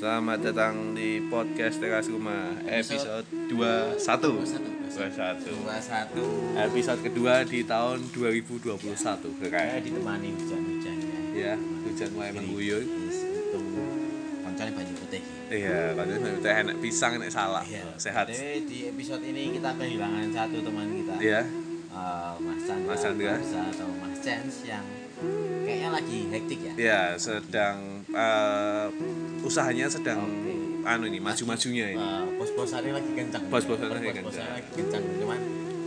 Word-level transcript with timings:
Selamat 0.00 0.40
datang 0.40 0.96
di 0.96 1.20
podcast 1.28 1.76
Teras 1.76 2.08
Rumah 2.08 2.56
episode 2.64 3.28
21 3.52 4.00
satu. 4.00 4.40
21 4.40 5.60
dua 5.60 5.76
satu. 5.76 6.24
Episode 6.56 7.00
kedua 7.04 7.44
di 7.44 7.60
tahun 7.68 8.08
2021 8.08 8.80
saya 8.96 9.20
Keren 9.20 9.84
ditemani 9.84 10.28
hujan-hujan. 10.40 10.96
Ya, 11.36 11.60
hujan 11.60 12.08
mulai 12.16 12.32
mengguyur. 12.32 12.80
koncone 14.40 14.70
banyu 14.72 14.94
putih. 15.04 15.20
Iya, 15.52 15.92
padahal 15.92 16.32
teh 16.40 16.54
enak 16.64 16.76
pisang, 16.80 17.20
enak 17.20 17.28
salak. 17.28 17.68
Iya. 17.68 17.84
Sehat. 18.00 18.32
Jadi 18.32 18.64
di 18.64 18.78
episode 18.88 19.20
ini 19.20 19.52
kita 19.60 19.76
kehilangan 19.76 20.32
satu 20.32 20.64
teman 20.64 20.88
kita. 20.96 21.14
Iya, 21.20 21.42
Eh, 21.90 22.34
Mas 22.38 22.62
Chandra. 22.64 22.86
Mas 22.88 23.00
Chandra. 23.02 23.34
Atau 23.36 23.88
Mas 23.98 24.18
Chance 24.22 24.62
yang 24.62 24.86
kayaknya 25.66 25.90
lagi 25.90 26.18
hektik 26.30 26.60
ya. 26.62 26.72
Ya 26.78 27.02
sedang 27.18 27.99
eh, 28.12 28.86
Usahanya 29.40 29.86
sedang 29.86 30.20
Oke. 30.20 30.52
Anu 30.80 31.04
ini, 31.04 31.18
maju-majunya 31.18 31.92
ini 31.92 31.98
Eh, 31.98 32.24
bos-bosannya 32.34 32.92
lagi 32.92 33.10
kencang 33.12 33.44
Bos-bosannya 33.46 34.00
lagi 34.00 34.20
Bos-bosannya 34.20 34.22
kencang. 34.24 34.48
lagi 34.56 34.70
kencang 34.74 35.02
cuman 35.18 35.40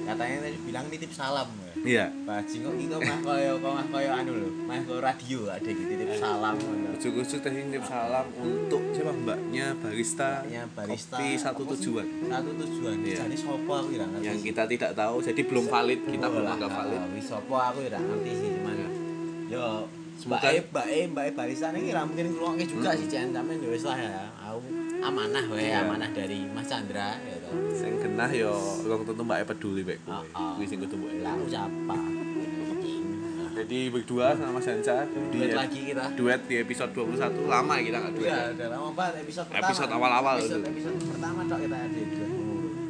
katanya 0.03 0.37
tadi 0.43 0.57
bilang 0.61 0.85
nitip 0.87 1.11
salam 1.11 1.47
ya. 1.47 1.71
Iya 1.83 2.05
Bajing 2.23 2.61
kok 2.61 2.75
gitu 2.75 2.95
mah 2.97 3.19
koyo 3.19 3.55
kok 3.55 3.71
mah 3.71 3.87
koyo 3.87 4.09
anu 4.11 4.31
lho, 4.35 4.49
mah 4.63 4.75
koyo 4.83 4.99
radio 4.99 5.39
ada 5.47 5.63
gitu 5.63 5.79
titip 5.79 6.11
salam 6.15 6.55
ngono. 6.55 6.91
Ujuk-ujuk 6.93 7.39
teh 7.39 7.51
nitip 7.51 7.83
salam 7.83 8.25
untuk 8.35 8.83
siapa 8.91 9.15
mbaknya 9.15 9.71
barista, 9.79 10.43
Mbaknya 10.43 10.63
barista, 10.75 11.15
kopi 11.15 11.27
satu 11.35 11.61
tujuan 11.71 12.07
Satu 12.27 12.51
tujuan. 12.51 12.95
Iya. 12.99 13.17
Jadi 13.23 13.35
sopo 13.39 13.71
aku 13.73 13.89
ya 13.91 14.03
ngerti. 14.03 14.27
yang 14.27 14.39
kita 14.39 14.63
tidak 14.67 14.91
tahu 14.91 15.15
jadi 15.19 15.41
belum 15.41 15.65
valid 15.67 15.99
kita 16.03 16.25
belum 16.27 16.47
anggap 16.51 16.71
valid 16.73 16.99
Wis 17.15 17.25
sopo 17.25 17.55
aku 17.55 17.79
ya 17.81 17.95
ngerti 17.95 18.31
sih 18.35 18.49
cuman 18.59 18.75
yo 19.47 19.87
Semoga- 20.23 20.39
Mbak 20.39 20.53
E, 20.53 20.59
Mbak 20.63 20.87
E, 20.87 20.99
Mbak 21.05 21.23
E 21.23 21.31
barista 21.33 21.67
ini 21.69 21.79
kira 21.85 22.01
mungkin 22.01 22.25
ngrungokke 22.31 22.65
juga 22.65 22.95
sih 22.95 23.07
Cen, 23.07 23.35
tapi 23.35 23.59
ya 23.59 23.67
wis 23.67 23.83
lah 23.83 23.97
ya. 23.99 24.23
Aku 24.39 24.59
amanah 25.03 25.43
wae, 25.51 25.67
Iya. 25.67 25.83
amanah 25.83 26.09
dari 26.09 26.47
Mas 26.47 26.63
Chandra 26.63 27.19
ya 27.19 27.35
toh. 27.43 27.51
sing 27.75 27.99
genah 27.99 28.31
yo 28.31 28.55
wong 28.87 29.03
tentu 29.03 29.19
mbak 29.19 29.43
peduli 29.45 29.83
mbek 29.83 29.99
Heeh. 29.99 30.51
kuwi 30.55 30.63
sing 30.63 30.79
kudu 30.79 30.95
mbok 30.95 31.11
aku 31.11 31.45
siapa? 31.51 31.97
Jadi 33.53 33.79
berdua 33.91 34.33
sama 34.33 34.59
Mas 34.59 34.65
di 34.65 34.81
Duet 35.29 35.53
lagi 35.53 35.79
kita. 35.91 36.05
duet 36.15 36.41
di 36.47 36.55
episode 36.57 36.91
21 36.91 37.45
lama 37.45 37.73
ya 37.77 37.83
kita 37.85 37.97
nggak 37.99 38.13
duet 38.15 38.27
Iya, 38.27 38.39
ya. 38.39 38.53
udah 38.55 38.67
lama 38.71 38.89
banget 38.91 39.15
episode 39.23 39.45
pertama. 39.45 39.63
Episode 39.63 39.91
awal-awal 39.93 40.35
Episode, 40.35 40.63
episode 40.65 40.97
pertama 41.05 41.39
cok 41.43 41.59
kita 41.61 41.75
ada 41.77 41.87
di 41.89 42.03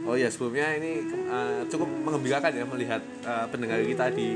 oh 0.04 0.16
ya 0.20 0.28
sebelumnya 0.28 0.68
ini 0.76 0.92
eh, 1.08 1.62
cukup 1.68 1.88
mengembirakan 1.88 2.52
ya 2.52 2.66
melihat 2.66 3.02
eh, 3.24 3.46
pendengar 3.50 3.80
kita 3.82 4.06
di 4.12 4.28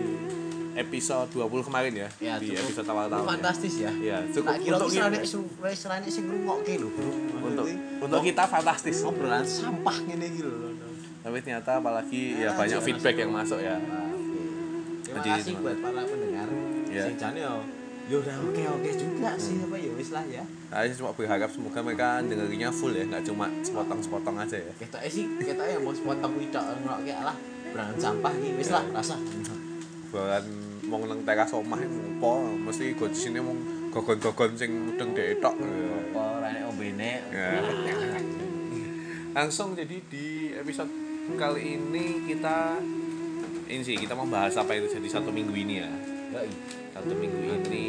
episode 0.78 1.30
20 1.32 1.50
kemarin 1.64 1.94
ya, 1.96 2.10
Ya, 2.20 2.34
di 2.38 2.48
cukup- 2.48 2.62
episode 2.64 2.88
awal 2.88 3.06
tahun 3.08 3.20
ya. 3.20 3.30
fantastis 3.30 3.74
ya. 3.76 3.92
ya 3.92 4.18
cukup 4.28 4.54
kira 4.56 4.76
untuk 4.76 4.90
kita, 4.90 5.10
rane 5.88 6.08
sing 6.08 6.24
ngrungokke 6.24 6.74
lho, 6.76 6.88
Bro. 6.88 7.10
untuk 7.44 7.66
untuk 8.00 8.22
kita 8.24 8.44
fantastis 8.46 8.98
obrolan 9.02 9.42
sampah 9.42 9.98
ngene 10.00 10.26
iki 10.28 10.42
lho. 10.42 10.54
tapi 11.20 11.38
ternyata 11.40 11.72
apalagi 11.76 12.22
ya 12.38 12.50
Ah, 12.50 12.56
banyak 12.56 12.80
feedback 12.80 13.16
yang 13.18 13.32
masuk 13.32 13.60
ya. 13.60 13.76
Terima 15.04 15.18
Jadi, 15.18 15.30
kasih 15.34 15.52
teman. 15.52 15.62
buat 15.62 15.78
para 15.82 16.02
pendengar. 16.06 16.48
Ya. 16.88 17.04
Sing 17.04 17.16
jane 17.18 17.40
yo 17.42 17.54
yo 18.08 18.18
udah 18.18 18.36
oke 18.40 18.62
oke 18.72 18.90
juga 18.94 19.32
sih 19.36 19.60
apa 19.60 19.76
ya 19.76 19.92
wis 19.92 20.10
lah 20.10 20.24
ya. 20.26 20.44
Nah, 20.70 20.80
saya 20.80 20.94
cuma 20.94 21.12
berharap 21.12 21.50
semoga 21.50 21.80
mereka 21.82 22.08
dengerinnya 22.22 22.70
full 22.70 22.92
ya, 22.92 23.04
nggak 23.04 23.24
cuma 23.26 23.52
sepotong-sepotong 23.60 24.38
aja 24.38 24.58
ya. 24.58 24.72
Ketoke 24.78 25.10
sih 25.10 25.28
ketoke 25.38 25.68
ya 25.68 25.78
mau 25.78 25.92
potong 25.92 26.34
widak 26.34 26.64
ngrokke 26.80 27.12
alah 27.14 27.36
berangan 27.68 27.96
sampah 27.98 28.32
iki 28.34 28.50
wis 28.56 28.70
lah 28.70 28.84
rasa. 28.90 29.20
Bukan 30.08 30.44
mau 30.88 31.04
nang 31.04 31.22
teras 31.22 31.52
omah 31.52 31.80
ngopo, 31.80 32.48
mesti 32.64 32.96
go 32.96 33.06
di 33.06 33.20
sini 33.20 33.40
mau 33.40 33.54
gogon-gogon 33.92 34.56
sing 34.56 34.72
mudeng 34.72 35.12
dek 35.12 35.40
tok. 35.40 35.54
Apa 35.54 36.24
rene 36.42 36.62
ombene. 36.64 37.12
Ya. 37.30 37.60
Langsung 39.34 39.76
jadi 39.76 40.02
di 40.02 40.26
episode 40.56 40.90
kali 41.36 41.76
ini 41.78 42.26
kita 42.26 42.80
ini 43.68 43.84
sih 43.84 44.00
kita 44.00 44.16
membahas 44.16 44.56
apa 44.56 44.74
itu 44.74 44.88
jadi 44.90 45.08
satu 45.12 45.30
minggu 45.30 45.54
ini 45.54 45.84
ya. 45.84 45.92
Satu 46.92 47.14
minggu 47.14 47.40
ini 47.68 47.88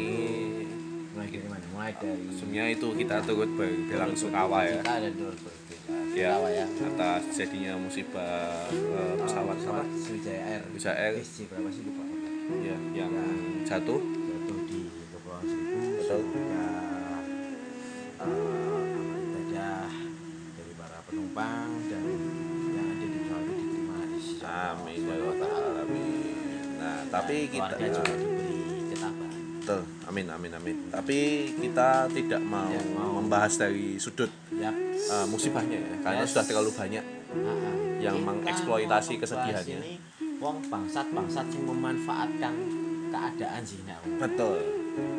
Mulai 1.09 1.27
dari 1.27 1.47
mana? 1.49 1.65
Mulai 1.73 1.91
dari 1.97 2.23
sebenarnya 2.31 2.65
itu 2.71 2.87
kita 2.95 3.15
turut 3.25 3.49
berbelasungkawa 3.57 4.59
ya 4.63 4.79
Kita 4.79 4.93
ada 5.01 5.09
dua 5.09 5.31
berbeda. 5.33 5.97
ya 6.13 6.31
Sungkawa 6.37 6.49
ya. 6.53 6.65
atas 6.69 7.21
jadinya 7.33 7.73
musibah 7.75 8.69
eh, 8.71 9.13
pesawat 9.17 9.57
apa 9.59 9.83
Sriwijaya 9.97 10.41
Air. 10.45 10.61
Bisa 10.71 10.91
Air 10.93 11.13
SC 11.17 11.49
berapa 11.49 11.67
sih 11.73 11.81
lupa? 11.83 12.03
Ya 12.59 12.77
yang 12.95 13.11
jatuh 13.63 14.01
Jatuh 14.01 14.59
di 14.65 14.79
Kepulauan 15.13 15.43
Seribu. 15.43 15.77
Betul. 15.99 16.21
Eh, 16.33 17.21
amal 18.19 18.81
ibadah 19.15 19.87
dari 20.57 20.73
para 20.75 20.97
penumpang 21.05 21.69
dan 21.87 22.03
yang 22.69 22.87
ada 22.89 23.05
di 23.05 23.17
pesawat 23.19 23.43
itu 23.43 23.53
diterima 23.55 23.95
di 24.03 24.17
sisi 24.19 24.43
Allah 24.43 24.73
Amin 24.75 24.99
ya 24.99 25.15
Rabbal 25.15 25.37
ta'ala. 25.39 25.83
Nah, 26.79 26.99
tapi 27.11 27.35
kita 27.47 27.75
juga 27.75 28.01
diberi 28.09 28.57
ketabahan. 28.89 29.41
Betul. 29.59 29.81
Amin 30.09 30.25
amin 30.27 30.51
amin. 30.51 30.75
Tapi 30.89 31.17
kita 31.53 31.89
tidak 32.09 32.41
mau, 32.41 32.65
Tidak 32.65 32.87
mau. 32.91 33.11
membahas 33.21 33.53
dari 33.55 33.99
sudut 34.01 34.31
Yap. 34.51 34.73
uh, 35.07 35.25
musibahnya 35.29 35.77
ya, 35.77 35.95
karena 36.01 36.23
Yes. 36.23 36.31
sudah 36.33 36.45
terlalu 36.45 36.71
banyak. 36.73 37.05
Ah, 37.29 37.45
ah. 37.45 37.75
yang 38.01 38.17
mengeksploitasi 38.25 39.21
kesedihannya. 39.21 40.01
Wong 40.39 40.57
bangsat-bangsat 40.67 41.45
yang 41.51 41.65
memanfaatkan 41.67 42.53
keadaan 43.11 43.61
sih 43.63 43.79
nak. 43.83 43.99
Betul. 44.17 44.59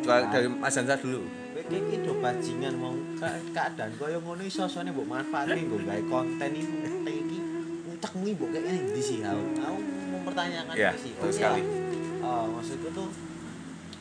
Kalau 0.02 0.24
dari 0.28 0.48
Mas 0.48 0.72
Jansa 0.72 0.96
dulu. 0.96 1.24
Kowe 1.60 1.78
iki 1.78 2.02
do 2.02 2.18
bajingan 2.18 2.74
mau 2.80 2.96
ke- 3.14 3.44
keadaan 3.54 3.94
koyo 3.94 4.18
ngono 4.18 4.42
iso 4.42 4.66
sone 4.66 4.90
mbok 4.90 5.06
manfaatke 5.06 5.54
nggo 5.60 5.78
gawe 5.80 6.02
konten 6.08 6.50
iki 6.50 6.76
iki 7.06 7.38
utakmu 7.94 8.26
mbok 8.34 8.48
kayaknya 8.50 8.80
ndi 8.80 9.00
sih 9.00 9.18
aku. 9.22 9.44
Aku 9.60 9.78
mempertanyakan 10.10 10.74
Ya, 10.74 10.90
sih. 10.98 11.14
betul 11.14 11.30
iya. 11.30 11.36
sekali. 11.36 11.62
Oh, 12.20 12.44
maksudku 12.50 12.88
tuh 12.90 13.08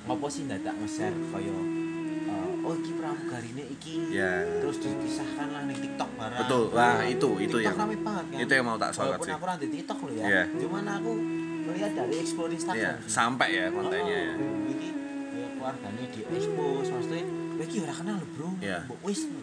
ngopo 0.08 0.26
sih 0.28 0.50
ndadak 0.50 0.74
nge-share 0.82 1.14
eh, 1.14 1.79
oh 2.70 2.76
iki 2.78 2.92
pramugarine 2.94 3.64
iki 3.66 3.94
Ya. 4.14 4.46
terus 4.62 4.78
dikisahkan 4.78 5.48
lah 5.50 5.62
ning 5.66 5.78
TikTok 5.82 6.10
barang. 6.14 6.40
Betul. 6.46 6.64
Wah, 6.74 7.02
itu 7.02 7.30
itu 7.42 7.58
TikTok 7.58 7.66
yang 7.66 7.78
rame 7.78 7.96
banget 8.06 8.26
kan. 8.30 8.38
itu 8.46 8.52
yang 8.54 8.66
mau 8.66 8.78
tak 8.78 8.92
sorot 8.94 9.20
sih. 9.26 9.34
aku 9.34 9.46
nanti 9.50 9.66
TikTok 9.74 9.98
loh 10.06 10.14
ya. 10.14 10.26
Iya. 10.30 10.44
Cuman 10.54 10.84
aku 10.86 11.12
melihat 11.70 11.92
dari 11.98 12.16
explore 12.22 12.52
Instagram. 12.54 12.96
sih. 13.02 13.10
sampai 13.10 13.50
ya 13.58 13.66
kontennya 13.74 14.18
ya. 14.30 14.34
Oh, 14.38 14.46
oh, 14.46 14.72
Iki 14.74 14.90
ya 15.34 15.48
keluarganya 15.58 16.06
di 16.14 16.20
expose 16.30 16.90
maksudnya 16.94 17.24
kowe 17.58 17.64
iki 17.66 17.78
ora 17.84 17.94
kenal 17.94 18.16
lho, 18.22 18.28
Bro. 18.38 18.50
Mbok 18.62 19.00
wis 19.10 19.22
lho. 19.26 19.42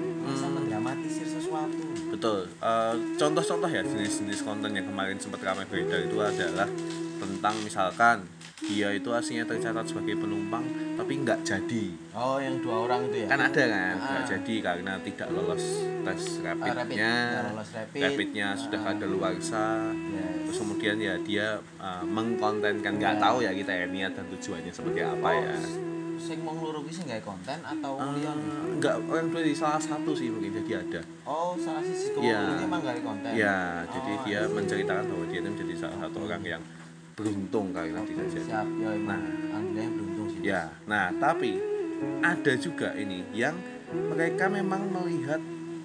Masa 0.00 0.48
mendramatisir 0.48 1.28
sesuatu. 1.28 1.84
Betul. 2.08 2.48
Eh, 2.48 2.94
contoh-contoh 3.20 3.68
ya 3.68 3.84
jenis-jenis 3.84 4.40
konten 4.40 4.72
yang 4.72 4.88
kemarin 4.88 5.20
sempat 5.20 5.44
ramai 5.44 5.68
beredar 5.68 6.00
itu 6.08 6.16
adalah 6.16 6.68
tentang 7.20 7.52
misalkan 7.60 8.24
dia 8.64 8.88
itu 8.96 9.12
aslinya 9.12 9.44
tercatat 9.44 9.92
sebagai 9.92 10.16
penumpang 10.16 10.64
tapi 11.10 11.26
nggak 11.26 11.42
jadi 11.42 11.84
Oh, 12.14 12.38
yang 12.38 12.62
dua 12.62 12.86
orang 12.86 13.10
itu 13.10 13.26
ya. 13.26 13.26
kan 13.26 13.42
ada 13.42 13.64
kan 13.66 13.94
nggak 13.98 14.14
Ah. 14.16 14.26
jadi 14.30 14.54
karena 14.62 14.92
tidak 15.02 15.28
lolos 15.34 15.64
tes 16.06 16.22
Ah, 16.38 16.54
rapid. 16.54 16.70
rapidnya 16.70 17.14
Nggak 17.26 17.46
lolos 17.50 17.70
rapid. 17.74 18.00
rapidnya 18.00 18.46
sudah 18.54 18.80
Ah. 18.80 18.92
ada 18.94 19.06
luarsa 19.10 19.66
Yes. 19.90 20.38
terus 20.46 20.58
kemudian 20.62 20.96
ya 21.00 21.14
dia 21.18 21.46
uh, 21.82 22.06
mengkontenkan 22.06 22.94
nggak 22.94 23.14
Ya. 23.16 23.18
tahu 23.18 23.42
ya 23.42 23.50
kita 23.50 23.72
ya 23.74 23.86
niat 23.90 24.14
dan 24.14 24.22
tujuannya 24.30 24.70
seperti 24.70 25.00
apa 25.02 25.26
Oh, 25.26 25.34
ya 25.34 25.54
Sing 26.20 26.38
mau 26.44 26.54
ngeluru 26.54 26.86
ki 26.86 26.92
sing 26.92 27.06
gawe 27.08 27.22
konten 27.26 27.58
atau 27.58 27.92
Uh, 27.96 28.14
liyan? 28.14 28.38
nggak 28.78 28.94
orang 29.02 29.26
tua 29.26 29.42
di 29.42 29.50
salah 29.52 29.82
satu 29.82 30.14
sih 30.14 30.30
mungkin 30.30 30.62
jadi 30.62 30.78
ada 30.78 31.02
Oh, 31.26 31.58
salah 31.58 31.82
sisi 31.82 32.14
Iya. 32.14 32.54
ini 32.54 32.70
emang 32.70 32.86
gawe 32.86 33.00
konten. 33.02 33.30
ya 33.34 33.82
jadi 33.84 34.10
Oh, 34.12 34.22
dia 34.22 34.38
I 34.38 34.46
see. 34.46 34.54
menceritakan 34.54 35.04
bahwa 35.10 35.24
dia 35.26 35.38
itu 35.40 35.50
menjadi 35.50 35.74
salah 35.76 35.98
satu 36.06 36.18
orang 36.22 36.42
yang 36.46 36.62
beruntung 37.10 37.74
karena 37.74 37.98
Oke, 37.98 38.14
tidak 38.14 38.26
jadi 38.30 38.46
Siap, 38.46 38.66
ya 38.78 38.88
emang 38.94 39.18
Nah. 39.18 39.20
alhamdulillah 39.50 39.82
yang 39.82 39.92
beruntung 39.92 40.06
sih. 40.06 40.09
Ya, 40.40 40.72
nah 40.88 41.12
tapi 41.20 41.60
ada 42.24 42.52
juga 42.56 42.96
ini 42.96 43.24
yang 43.36 43.56
mereka 43.92 44.48
memang 44.48 44.88
melihat 44.88 45.40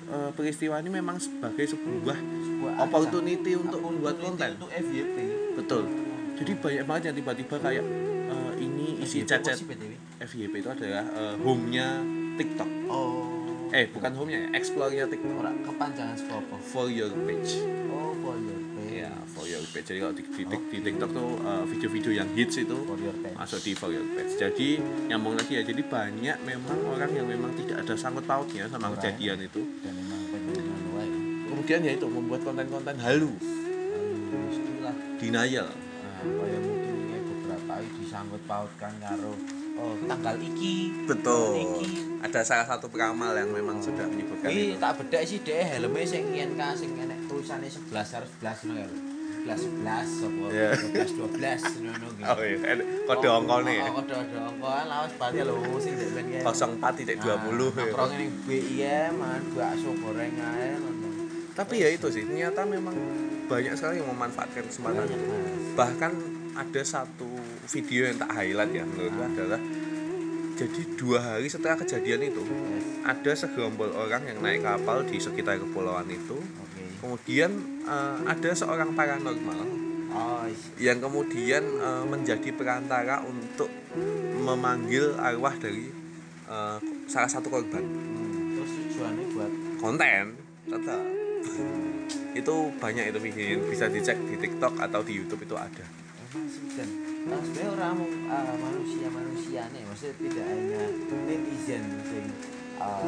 eh, 0.07 0.31
peristiwa 0.31 0.79
ini 0.79 0.89
memang 0.89 1.19
sebagai 1.19 1.75
sebuah 1.75 2.17
Sebuah 2.65 2.81
opportunity 2.81 3.51
untuk 3.53 3.77
membuat 3.77 4.15
konten. 4.17 4.49
Untuk 4.57 4.71
FYP. 4.73 5.17
Betul. 5.53 5.83
Jadi 6.35 6.51
banyak 6.57 6.83
banget 6.89 7.03
yang 7.11 7.15
tiba-tiba 7.21 7.55
kayak 7.61 7.85
eh, 8.31 8.53
ini 8.57 9.05
isi 9.05 9.21
BTW? 9.21 9.93
FYP 10.23 10.53
itu 10.63 10.69
adalah 10.71 11.05
eh, 11.05 11.35
home-nya 11.43 12.01
TikTok. 12.39 12.69
Oh. 12.89 13.34
Eh, 13.71 13.89
bukan 13.89 14.11
home-nya, 14.13 14.39
ya, 14.39 14.49
explore-nya 14.53 15.03
TikTok. 15.05 15.35
Ora 15.35 15.51
kepanjangan 15.51 16.15
apa? 16.31 16.55
For 16.61 16.87
your 16.87 17.11
page. 17.23 17.57
Oh, 17.89 18.13
for 18.15 18.37
your 18.37 18.61
page. 18.73 18.93
Ya, 18.95 19.11
for 19.27 19.43
your 19.43 19.63
page. 19.65 19.85
Jadi 19.85 19.99
kalau 19.99 20.13
di, 20.13 20.23
di, 20.23 20.43
di- 20.43 20.65
di 20.69 20.79
TikTok 20.81 21.09
tuh 21.11 21.29
eh, 21.39 21.63
video-video 21.65 22.11
yang 22.13 22.29
hits 22.31 22.55
itu 22.57 22.77
For 22.77 22.95
your 22.95 23.15
page. 23.15 23.35
masuk 23.35 23.59
di 23.61 23.71
for 23.73 23.89
your 23.89 24.05
page. 24.11 24.31
Jadi 24.35 24.67
nyambung 25.05 25.35
lagi 25.35 25.53
ya. 25.55 25.63
Jadi 25.63 25.81
banyak 25.81 26.37
memang 26.41 26.77
orang 26.87 27.11
yang 27.11 27.25
memang 27.25 27.51
tidak 27.55 27.81
ada 27.81 27.93
sangkut 27.93 28.23
pautnya 28.23 28.67
sama 28.67 28.87
Orang. 28.87 28.95
kejadian 28.97 29.37
itu. 29.41 29.61
Dan 29.81 29.93
memang 29.93 30.21
wae. 30.93 31.09
Kemudian 31.45 31.79
ya 31.81 31.91
itu 31.93 32.05
membuat 32.05 32.41
konten-konten 32.41 32.95
halu, 32.97 33.31
Lalu 33.31 34.39
istilah 34.51 34.95
denial. 35.17 35.67
nah, 35.71 36.19
kaya 36.21 36.59
mungkin 36.59 36.93
ini 37.01 37.17
beberapa 37.23 37.73
disangkut 37.95 38.41
pautkan 38.45 38.93
karo 38.99 39.33
oh 39.79 39.93
tanggal 40.07 40.35
iki. 40.39 40.91
Betul. 41.07 41.61
Iki. 41.61 41.89
Ada 42.25 42.41
salah 42.41 42.67
satu 42.67 42.89
peramal 42.89 43.37
yang 43.37 43.53
memang 43.53 43.77
sudah 43.79 44.09
menyebutkan 44.09 44.49
itu. 44.49 44.75
tak 44.81 44.97
bedek 44.97 45.23
sih 45.29 45.39
deh 45.45 45.61
helmnya 45.61 46.03
sing 46.09 46.25
yen 46.33 46.57
ka 46.57 46.73
sing 46.73 46.97
enek 46.97 47.19
tulisannya 47.29 47.69
11 47.69 48.15
harus 48.17 48.31
11 48.41 48.65
ngono 48.65 48.79
ya. 48.81 48.89
11 49.45 49.61
11 49.85 50.25
apa? 50.25 50.45
Iya. 50.49 50.69
12 50.73 51.21
12 51.37 51.83
ngono 51.85 52.07
gitu. 52.17 52.25
oh 52.25 52.41
iya. 52.41 52.73
Kode 53.05 53.27
angka 53.29 53.55
nih. 53.61 53.79
Oh, 53.85 53.93
kode 54.01 54.13
kode 54.17 54.37
angka 54.41 54.73
lawas 54.89 55.13
bali 55.21 55.39
lho 55.45 55.55
sing 55.77 55.93
dek 55.95 56.09
ben 56.17 56.25
kae. 56.33 56.41
04 56.41 56.97
titik 56.97 57.17
20 57.21 57.29
ya. 57.29 57.37
Nongkrong 57.45 58.11
ning 58.17 58.31
BIM, 58.49 59.11
man 59.21 59.41
bakso 59.53 59.91
goreng 60.01 60.35
ae 60.41 60.95
tapi 61.55 61.79
ya 61.79 61.87
itu 61.87 62.11
sih 62.11 62.27
ternyata 62.27 62.67
memang 62.67 62.91
banyak 63.47 63.79
sekali 63.79 64.03
yang 64.03 64.11
memanfaatkan 64.11 64.67
kesempatan 64.67 65.07
bahkan 65.79 66.11
ada 66.55 66.81
satu 66.81 67.27
video 67.67 68.07
yang 68.07 68.17
tak 68.17 68.31
highlight 68.31 68.71
ya 68.71 68.83
menurutku 68.83 69.19
Ah. 69.19 69.29
adalah 69.29 69.61
jadi 70.55 70.81
dua 70.95 71.19
hari 71.19 71.47
setelah 71.47 71.75
kejadian 71.75 72.23
itu 72.25 72.39
Yes. 72.39 72.85
ada 73.03 73.31
segerombol 73.35 73.91
orang 73.91 74.23
yang 74.23 74.39
naik 74.39 74.63
kapal 74.63 75.03
di 75.03 75.19
sekitar 75.19 75.59
kepulauan 75.59 76.07
itu 76.07 76.39
Oke. 76.39 76.83
kemudian 76.97 77.51
eh, 77.83 78.17
ada 78.25 78.49
seorang 78.51 78.91
paranormal 78.91 79.83
Oh, 80.15 80.47
is- 80.47 80.71
yang 80.79 81.03
kemudian 81.03 81.59
eh, 81.59 82.03
menjadi 82.07 82.55
perantara 82.55 83.19
untuk 83.21 83.67
memanggil 84.39 85.11
arwah 85.19 85.51
dari 85.53 85.91
eh, 86.47 86.77
salah 87.05 87.27
satu 87.27 87.51
korban 87.51 87.83
hmm. 87.83 88.55
terus 88.55 88.71
tujuannya 88.71 89.25
buat 89.35 89.51
konten 89.75 90.23
tetap 90.65 91.03
itu 92.31 92.55
banyak 92.75 93.11
itu 93.11 93.19
bisa 93.65 93.85
dicek 93.87 94.17
di 94.25 94.35
TikTok 94.35 94.75
atau 94.77 94.99
di 95.01 95.15
YouTube 95.15 95.43
itu 95.43 95.55
ada 95.55 95.83
nah, 97.25 97.39
sebenarnya 97.41 97.69
orang 97.73 97.95
uh, 98.27 98.55
manusia 98.59 99.07
manusia 99.09 99.61
nih 99.71 99.83
maksudnya 99.83 100.15
tidak 100.19 100.45
hanya 100.45 100.81
netizen 101.25 101.83
sing 102.05 102.25
uh, 102.77 103.01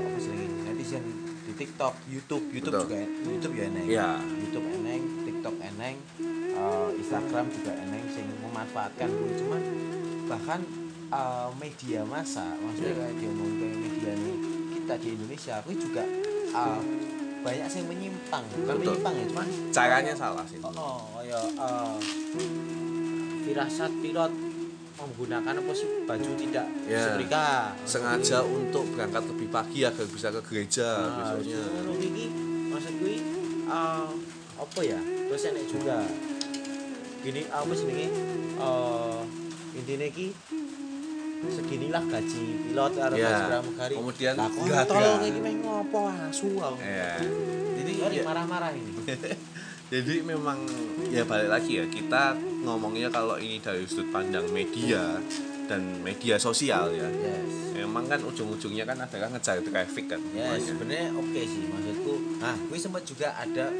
apa 0.00 0.18
sih 0.18 0.36
netizen 0.64 1.04
di 1.40 1.52
TikTok 1.56 1.94
YouTube 2.06 2.44
YouTube 2.50 2.74
Betul. 2.74 2.86
juga 2.86 2.98
YouTube 3.26 3.54
ya 3.54 3.64
eneng 3.68 3.86
Iya. 3.86 4.10
YouTube 4.38 4.66
eneng 4.70 5.00
TikTok 5.24 5.56
eneng 5.60 5.96
uh, 6.54 6.88
Instagram 6.94 7.46
juga 7.50 7.72
eneng 7.76 8.04
sing 8.10 8.26
memanfaatkan 8.40 9.08
kuwi 9.08 9.32
cuman 9.38 9.62
bahkan 10.26 10.60
uh, 11.10 11.50
media 11.58 12.00
massa 12.06 12.54
maksudnya 12.58 12.92
Iya. 12.94 13.00
kayak 13.02 13.14
diomong 13.18 13.52
kayak 13.58 13.76
media 13.76 14.12
nih 14.14 14.36
kita 14.78 14.94
di 14.98 15.08
Indonesia 15.14 15.52
aku 15.60 15.70
juga 15.74 16.02
uh, 16.54 16.82
banyak 17.40 17.66
yang 17.66 17.88
menyimpang 17.88 18.44
Betul. 18.52 18.76
menyimpang 18.76 19.14
ya 19.16 19.24
cuman 19.32 19.46
caranya 19.72 20.12
salah 20.12 20.44
sih. 20.44 20.60
Oh, 20.60 21.08
oh 21.16 21.22
ya 21.24 21.40
firasat 23.44 23.90
pilot 23.98 24.32
menggunakan 25.00 25.54
apa 25.56 25.72
sih? 25.72 25.88
Baju 26.04 26.30
tidak 26.36 26.66
Ya. 26.84 27.00
setrika. 27.02 27.72
Sengaja 27.88 28.44
untuk 28.44 28.84
berangkat 28.92 29.24
lebih 29.32 29.48
pagi 29.48 29.80
agar 29.82 30.04
bisa 30.04 30.28
ke 30.28 30.40
gereja 30.44 30.88
nah, 31.08 31.32
ngono 31.40 31.96
iki 31.96 32.26
maksud 32.68 32.92
kuwi 33.00 33.16
eh, 33.66 34.08
apa 34.60 34.80
ya? 34.84 35.00
Terus 35.00 35.42
enek 35.48 35.64
juga. 35.66 35.98
Gini 37.20 37.42
apa 37.48 37.72
sih 37.72 37.88
ini 37.88 38.06
eh 38.60 39.20
intinya 39.70 40.08
ki 40.08 40.26
seginilah 41.48 42.02
gaji 42.04 42.44
pilot 42.68 42.92
karo 42.92 43.14
Ya. 43.16 43.24
gaji 43.24 43.42
pramugari. 43.48 43.94
Kemudian 43.96 44.32
lah 44.36 44.48
gagal. 44.52 44.84
kontol 44.84 45.24
iki 45.24 45.40
meh? 45.40 45.54
Ngopo 45.60 46.00
asu 46.08 46.50
aku. 46.60 46.78
Ya 46.84 47.16
jadi 47.80 48.20
ya, 48.20 48.22
marah-marah 48.24 48.70
ini 48.76 48.92
jadi 49.92 50.22
memang 50.22 50.62
ya 51.10 51.24
balik 51.26 51.50
lagi 51.50 51.80
ya 51.80 51.84
kita 51.88 52.36
ngomongnya 52.62 53.10
kalau 53.10 53.34
ini 53.40 53.58
dari 53.58 53.82
sudut 53.88 54.12
pandang 54.12 54.46
media 54.52 55.18
dan 55.66 56.02
media 56.02 56.34
sosial 56.38 56.90
ya. 56.90 57.06
Yes. 57.06 57.74
Memang 57.78 58.06
kan 58.06 58.20
ujung-ujungnya 58.20 58.84
kan 58.86 58.98
adalah 59.00 59.30
ngejar 59.30 59.62
traffic 59.62 60.10
kan. 60.10 60.20
Ya 60.34 60.54
semuanya. 60.54 60.66
sebenarnya 60.66 61.08
oke 61.14 61.40
sih 61.40 61.62
maksudku. 61.66 62.14
Nah, 62.38 62.54
gue 62.58 62.78
sempat 62.78 63.02
juga 63.06 63.34
ada 63.34 63.70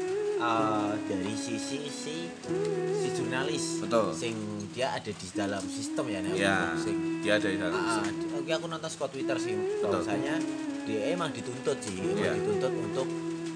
uh, 0.41 0.91
dari 1.01 1.33
sisi 1.33 1.85
si 1.85 2.15
si 2.91 3.07
jurnalis. 3.13 3.79
Betul. 3.79 4.11
Sing 4.11 4.35
dia 4.71 4.91
ada 4.91 5.07
di 5.07 5.27
dalam 5.31 5.63
sistem 5.63 6.05
ya 6.07 6.19
nek 6.19 6.33
ya 6.33 6.55
aku 6.65 6.77
sing 6.81 6.95
dia 7.19 7.33
ada 7.37 7.47
di 7.47 7.57
dalam 7.57 7.75
sistem. 7.77 8.03
di- 8.17 8.29
oke 8.33 8.51
aku 8.51 8.65
nonton 8.65 8.89
Scott 8.89 9.11
Twitter 9.11 9.37
sih 9.37 9.53
bahwasanya 9.79 10.35
dia 10.81 11.13
emang 11.13 11.29
dituntut 11.29 11.77
sih, 11.77 11.93
emang 11.95 12.17
Iya. 12.17 12.33
dituntut 12.35 12.73
untuk 12.73 13.07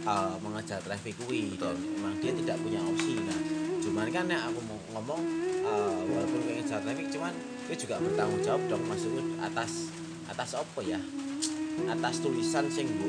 uh, 0.05 0.37
mengejar 0.39 0.77
traffic 0.79 1.17
Betul. 1.17 1.57
dan 1.57 1.75
emang 1.95 2.13
dia 2.19 2.31
tidak 2.31 2.57
punya 2.59 2.79
opsi. 2.79 3.17
Nah, 3.17 3.39
cuman 3.81 4.07
kan 4.09 4.23
nek 4.25 4.41
aku 4.45 4.59
mau 4.61 4.77
ngomong 4.93 5.21
uh, 5.61 5.99
walaupun 6.05 6.39
gue 6.41 6.53
ngejar 6.55 6.79
traffic 6.79 7.07
cuman 7.09 7.33
gue 7.65 7.75
juga 7.75 7.95
bertanggung 7.97 8.41
jawab 8.41 8.61
dong 8.67 8.83
maksudku 8.85 9.21
atas 9.39 9.89
atas 10.25 10.49
apa 10.53 10.81
ya? 10.81 11.01
Atas 11.85 12.19
tulisan 12.19 12.65
sing 12.67 12.87
bu 12.93 13.07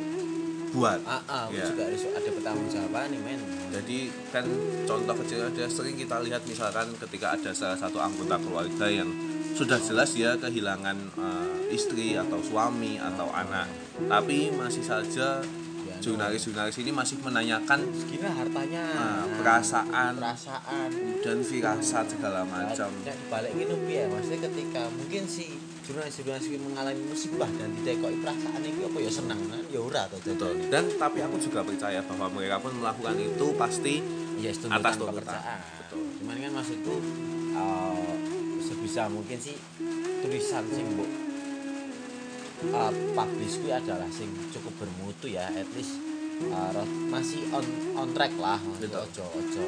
buat 0.72 0.98
Ah, 1.02 1.22
ah, 1.26 1.44
Iya. 1.48 1.70
juga 1.70 1.86
harus 1.86 2.04
ada 2.06 2.28
pertanggung 2.28 2.68
jawaban 2.68 3.08
nih 3.08 3.20
men. 3.20 3.40
Jadi 3.72 3.98
kan 4.30 4.46
contoh 4.86 5.14
kecil 5.24 5.46
ada 5.46 5.64
sering 5.66 5.96
kita 5.98 6.22
lihat 6.22 6.42
misalkan 6.46 6.90
ketika 6.96 7.34
ada 7.34 7.50
salah 7.52 7.78
satu 7.78 7.98
anggota 7.98 8.38
keluarga 8.40 8.86
yang 8.88 9.10
sudah 9.56 9.80
jelas 9.80 10.12
dia 10.12 10.36
kehilangan 10.36 10.96
eh, 11.16 11.74
istri 11.74 12.14
atau 12.14 12.38
suami 12.44 13.00
atau 13.00 13.28
anak 13.32 13.68
tapi 14.08 14.52
masih 14.52 14.84
saja 14.84 15.40
Ya, 15.86 16.02
jurnalis-jurnalis 16.02 16.82
ini 16.82 16.90
masih 16.90 17.22
menanyakan 17.22 17.78
Segini 17.94 18.26
hartanya. 18.26 18.84
Ah, 18.90 19.24
perasaan. 19.38 20.18
perasaan. 20.18 20.90
dan 21.22 21.38
firasat 21.46 22.10
segala 22.10 22.42
macam 22.42 22.90
balik 23.30 23.54
ini 23.54 23.74
piye? 23.86 24.10
Maksudnya 24.10 24.50
ketika 24.50 24.82
mungkin 24.90 25.22
si 25.30 25.54
jurnalis-jurnalis 25.86 26.46
mengalami 26.58 27.02
musibah 27.06 27.46
dan 27.46 27.70
ditekoki 27.78 28.18
perasaan 28.18 28.60
ini 28.60 28.80
apa 28.84 28.98
ya 28.98 29.10
senang 29.10 29.40
kan? 29.46 29.62
Ya 29.70 29.80
ora 29.80 30.02
to. 30.10 30.18
betul 30.18 30.52
dan 30.66 30.84
tapi 30.98 31.18
aku 31.22 31.36
juga 31.38 31.62
percaya 31.62 32.02
bahwa 32.02 32.26
mereka 32.34 32.58
pun 32.58 32.74
melakukan 32.76 33.16
itu 33.16 33.46
pasti 33.54 34.02
Ya 34.36 34.52
itu 34.52 34.68
Atas 34.68 35.00
tuntutan. 35.00 35.40
Betul. 35.80 36.04
Cuman 36.20 36.36
kan 36.36 36.52
maksudku 36.60 36.94
eh, 37.56 38.12
sebisa 38.60 39.08
mungkin 39.08 39.38
sih 39.40 39.56
tulisan 40.20 40.64
sing 40.68 40.86
mbok 40.92 41.10
uh, 42.72 42.92
publish 43.14 43.60
kuwi 43.60 43.72
adalah 43.72 44.08
sing 44.10 44.28
cukup 44.50 44.74
bermutu 44.80 45.30
ya 45.30 45.46
at 45.52 45.68
least 45.76 46.00
uh, 46.50 46.84
masih 47.12 47.44
on 47.52 47.64
on 47.94 48.08
track 48.16 48.32
lah 48.40 48.58
Betul. 48.80 49.04
ojo 49.06 49.24
ojo 49.36 49.64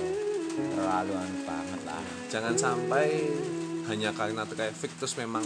terlalu 0.59 1.12
anu 1.15 1.38
banget 1.47 1.81
lah 1.87 2.03
jangan 2.32 2.55
sampai 2.59 3.29
hanya 3.87 4.11
karena 4.17 4.43
traffic 4.49 4.91
terus 4.99 5.15
memang 5.15 5.44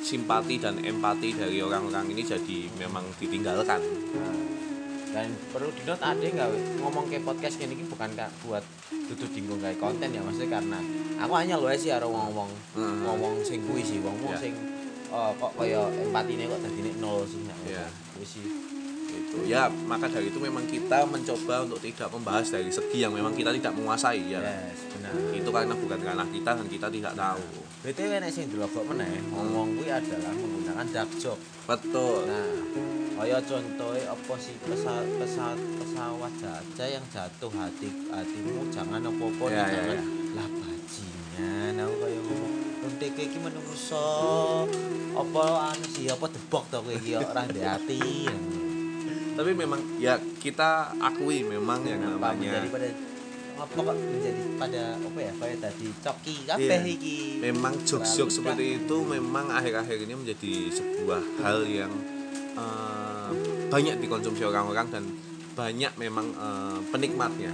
simpati 0.00 0.56
dan 0.56 0.78
empati 0.78 1.32
dari 1.32 1.60
orang-orang 1.60 2.08
ini 2.08 2.22
jadi 2.22 2.58
memang 2.76 3.04
ditinggalkan 3.16 3.80
Nah, 4.10 4.36
dan 5.10 5.26
perlu 5.50 5.68
di 5.70 5.82
note 5.82 5.98
ada 5.98 6.22
nggak 6.22 6.48
ngomong 6.78 7.10
kayak 7.10 7.26
podcast 7.26 7.58
gini 7.58 7.82
bukan 7.82 8.14
kak 8.14 8.30
buat 8.40 8.62
tutup 9.10 9.26
dinggung 9.30 9.58
kayak 9.58 9.76
konten 9.76 10.06
ya 10.06 10.22
maksudnya 10.22 10.54
karena 10.54 10.78
aku 11.18 11.34
hanya 11.34 11.58
lo 11.58 11.66
sih 11.74 11.90
harus 11.90 12.06
ngomong 12.06 12.50
Hmm. 12.72 13.02
ngomong 13.02 13.42
sing 13.42 13.58
kuwi 13.66 13.82
sih 13.82 13.98
ngomong 13.98 14.30
Ya. 14.30 14.38
sing 14.38 14.54
oh, 15.10 15.34
kok 15.34 15.52
kaya 15.58 15.82
empati 15.90 16.38
kok 16.38 16.60
tadi 16.62 16.80
nol 16.96 17.26
sih 17.26 17.42
Ya. 17.66 17.90
kuwi 18.14 18.22
sih 18.24 18.44
itu 19.10 19.36
ya 19.50 19.66
maka 19.86 20.06
dari 20.06 20.30
itu 20.30 20.38
memang 20.38 20.64
kita 20.66 21.04
mencoba 21.06 21.66
untuk 21.66 21.82
tidak 21.82 22.08
membahas 22.14 22.46
dari 22.50 22.70
segi 22.70 22.98
yang 23.02 23.12
memang 23.12 23.34
kita 23.34 23.50
tidak 23.54 23.74
menguasai 23.74 24.22
ya. 24.30 24.40
Yes 24.40 24.90
benar. 25.00 25.14
Itu 25.34 25.50
karena 25.50 25.74
bukan 25.74 26.00
karena 26.00 26.24
kita 26.28 26.50
dan 26.54 26.66
kita 26.68 26.86
tidak 26.92 27.12
tahu. 27.16 27.42
BTW 27.80 28.12
nek 28.20 28.30
sing 28.30 28.46
delok 28.52 28.76
meneh 28.92 29.24
ngomong 29.32 29.72
kuwi 29.80 29.88
adalah 29.88 30.32
menggunakan 30.36 30.86
dark 30.92 31.10
joke 31.16 31.40
betul. 31.64 32.28
Nah, 32.28 32.44
kaya 33.16 33.40
contohnya 33.40 34.12
apa 34.12 34.34
sih 34.36 34.54
pesawat 34.64 35.08
pesawat 35.16 35.60
pesawat 35.80 36.32
saja 36.40 36.84
yang 37.00 37.04
jatuh 37.08 37.52
hati 37.56 37.88
hatimu 38.12 38.68
jangan 38.72 39.00
apa-apa 39.04 39.44
Ya, 39.48 39.56
ya, 39.56 39.64
jangan. 39.68 39.96
ya. 39.96 40.04
lah 40.36 40.48
bajingan 40.48 41.72
aku 41.80 41.94
kaya 42.00 42.20
ngomong 42.20 42.54
Untuk 42.80 43.12
iki 43.12 43.38
menungso 43.40 44.08
apa 45.12 45.42
anu 45.72 45.84
sih 45.84 46.08
apa 46.08 46.24
debok 46.32 46.64
to 46.72 46.80
kowe 46.80 46.92
iki 46.96 47.12
ora 47.12 47.44
ndek 47.44 47.64
ati. 47.64 48.00
Tapi 49.40 49.56
memang 49.56 49.80
ya 49.96 50.20
kita 50.20 50.92
akui 51.00 51.40
memang 51.48 51.80
yang 51.88 51.96
Kenapa 52.04 52.36
namanya 52.36 52.60
menjadi 52.60 52.68
pada 52.68 52.88
apa 53.60 53.72
kok 53.72 53.96
menjadi 53.96 54.42
pada 54.60 54.82
apa 55.00 55.18
ya 55.20 55.32
kayak 55.32 55.58
tadi 55.64 55.88
coki 55.96 56.34
kabeh 56.44 56.68
Iya. 56.68 56.92
iki. 56.92 57.16
memang 57.40 57.72
Terlalu 57.80 58.28
seperti 58.28 58.64
itu 58.84 58.96
memang 59.00 59.48
akhir-akhir 59.48 59.96
ini 60.04 60.12
menjadi 60.12 60.52
sebuah 60.76 61.22
hal 61.40 61.64
yang 61.64 61.92
eh, 62.52 63.30
banyak 63.72 63.96
dikonsumsi 63.96 64.44
orang-orang 64.44 64.92
dan 64.92 65.04
banyak 65.56 65.92
memang 65.96 66.36
eh, 66.36 66.78
penikmatnya. 66.92 67.52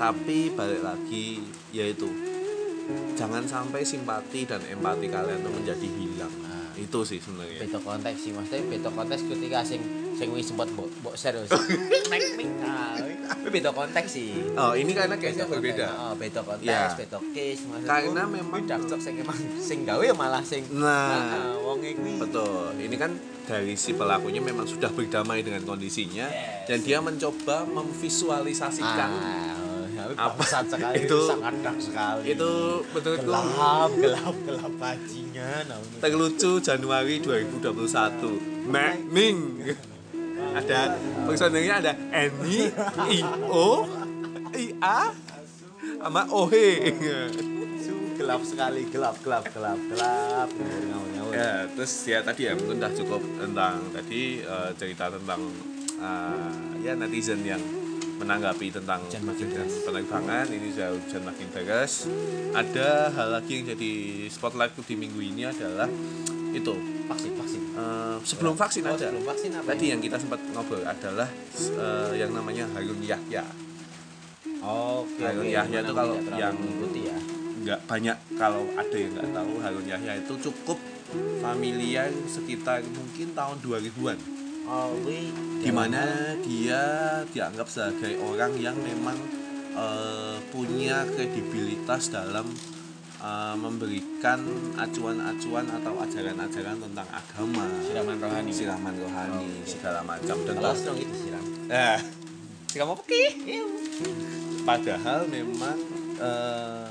Tapi 0.00 0.56
balik 0.56 0.80
lagi 0.88 1.44
yaitu 1.68 2.08
jangan 3.12 3.44
sampai 3.44 3.84
simpati 3.84 4.48
dan 4.48 4.64
empati 4.64 5.08
kalian 5.12 5.44
itu 5.44 5.50
menjadi 5.52 5.88
hilang. 6.00 6.32
Nah, 6.48 6.72
itu 6.80 7.00
sih 7.04 7.20
sebenarnya. 7.20 7.60
Beda 7.60 7.80
konteks 7.84 8.18
sih 8.24 8.32
maksudnya 8.32 8.64
beda 8.72 8.88
konteks 8.88 9.20
ketika 9.28 9.60
sing 9.64 9.84
sing 10.16 10.28
wis 10.30 10.46
sempat 10.46 10.68
mbok 10.68 10.88
mbok 10.98 11.14
share 11.14 11.36
wis. 11.36 11.52
Nek 12.10 12.22
ming 12.34 12.50
ah. 12.62 12.96
Kuwi 13.36 13.50
beda 13.52 13.70
konteks 13.70 14.08
sih. 14.08 14.32
oh 14.54 14.72
ini 14.72 14.90
karena 14.90 15.14
konteks. 15.14 15.50
berbeda 15.50 15.86
Oh, 16.00 16.14
beda 16.14 16.40
konteks, 16.40 16.62
Ya. 16.64 16.94
beda 16.94 17.18
case 17.30 17.62
maksudku. 17.64 17.86
Karena 17.86 18.22
memang- 18.24 18.64
joke 18.66 18.98
sing 18.98 19.14
emang 19.16 19.34
sing 19.68 19.78
gawe 19.82 20.00
ya 20.00 20.14
malah 20.14 20.42
sing 20.42 20.62
Nah. 20.70 21.54
wong 21.58 21.82
kuwi 21.82 22.16
betul 22.16 22.70
ini 22.76 22.94
kan 22.94 23.12
dari 23.44 23.74
si 23.74 23.92
pelakunya 23.92 24.38
memang 24.40 24.64
sudah 24.64 24.88
berdamai 24.88 25.40
dengan 25.40 25.62
kondisinya 25.62 26.26
Yes. 26.26 26.66
dan 26.66 26.78
dia 26.80 26.98
mencoba 26.98 27.62
memvisualisasikan 27.64 29.10
Ah, 29.10 29.54
apa- 30.22 30.38
bangsat 30.38 30.66
sekali 30.68 31.02
itu- 31.02 31.26
sangat 31.26 31.54
dark 31.60 31.78
sekali. 31.78 32.30
itu 32.30 32.52
menurutku 32.88 33.26
gelap, 33.26 33.90
gelap, 33.92 34.36
gelap 34.40 34.72
bajingan. 34.76 35.64
terlucu 35.98 36.50
Januari 36.60 37.18
2021 37.18 38.38
Ming 39.08 39.38
ada 40.56 40.96
personelnya 41.28 41.74
ada 41.84 41.92
Eni 42.08 42.72
I 43.12 43.20
O 43.52 43.84
I 44.56 44.66
A 44.80 45.12
sama 46.00 46.22
Ohe 46.32 46.96
gelap 48.16 48.40
sekali, 48.42 48.88
gelap, 48.88 49.20
gelap, 49.20 49.44
gelap, 49.52 49.78
gelap. 49.92 50.48
Ngawur, 50.48 51.08
ngawur. 51.14 51.32
ya 51.36 51.68
terus 51.68 51.92
ya 52.08 52.24
tadi 52.24 52.48
ya 52.48 52.56
mungkin 52.56 52.80
udah 52.80 52.92
cukup 52.96 53.22
tentang 53.36 53.74
tadi 53.92 54.40
eh, 54.40 54.70
cerita 54.74 55.12
tentang 55.12 55.40
eh, 56.00 56.50
ya 56.80 56.96
netizen 56.96 57.44
yang 57.44 57.60
menanggapi 58.16 58.72
tentang 58.72 59.04
penerbangan 59.84 60.48
ini 60.48 60.72
sudah 60.72 60.96
hujan 60.96 61.22
makin 61.28 61.48
deras 61.52 62.08
ada 62.56 63.12
hal 63.12 63.28
lagi 63.36 63.60
yang 63.60 63.76
jadi 63.76 63.92
spotlightku 64.32 64.80
di 64.88 64.96
minggu 64.96 65.20
ini 65.20 65.44
adalah 65.44 65.84
itu 66.56 66.74
Vaksin, 67.06 67.32
vaksin. 67.32 67.62
eh, 67.72 68.16
sebelum 68.20 68.54
vaksin 68.54 68.82
Oh, 68.82 68.90
aja 68.90 69.06
sebelum 69.06 69.24
vaksin 69.24 69.50
apa? 69.54 69.66
tadi 69.70 69.84
yang 69.88 70.00
kita 70.00 70.16
sempat 70.16 70.40
ngobrol 70.50 70.82
adalah 70.82 71.28
eh, 71.54 72.12
yang 72.16 72.32
namanya 72.32 72.64
Harun 72.72 72.98
Yahya 72.98 73.44
Oke, 74.58 75.22
Harun 75.22 75.44
oke. 75.44 75.52
Yahya 75.52 75.78
itu 75.80 75.92
kalau 75.92 76.16
yang- 76.34 76.56
mengikuti 76.56 77.00
ya. 77.04 77.18
nggak 77.56 77.80
banyak 77.84 78.16
kalau 78.34 78.62
ada 78.74 78.96
yang 78.96 79.12
nggak 79.12 79.30
tahu 79.32 79.52
Harun 79.58 79.86
Yahya 79.86 80.12
itu 80.16 80.34
cukup 80.40 80.78
familiar 81.38 82.08
sekitar 82.26 82.82
mungkin 82.88 83.30
tahun 83.32 83.56
2000-an 83.60 84.18
Oh, 84.66 84.90
kuwi 84.98 85.30
di 85.62 85.70
mana 85.70 86.02
dia 86.42 86.82
dianggap 87.24 87.66
sebagai 87.66 88.18
orang 88.20 88.50
yang 88.56 88.74
memang 88.76 89.14
eh, 89.72 90.36
punya 90.50 91.06
kredibilitas 91.06 92.08
dalam 92.08 92.50
eh, 93.18 93.54
memberikan 93.56 94.40
acuan-acuan 94.76 95.66
atau 95.70 95.92
ajaran-ajaran 96.00 96.76
tentang 96.80 97.08
agama, 97.08 97.64
siraman 97.82 98.16
rohani. 98.20 98.50
siraman 98.52 98.94
rohani, 98.96 99.50
segala 99.64 100.00
macam. 100.02 100.36
Dan 100.44 100.54
Kelas 100.56 100.78
dong 100.84 100.98
itu 100.98 101.14
siram. 101.14 101.44
eh, 101.68 101.98
siram 102.68 102.88
apa 102.92 103.02
ki? 103.04 103.24
Padahal 104.62 105.30
memang 105.30 105.78
eh, 106.18 106.86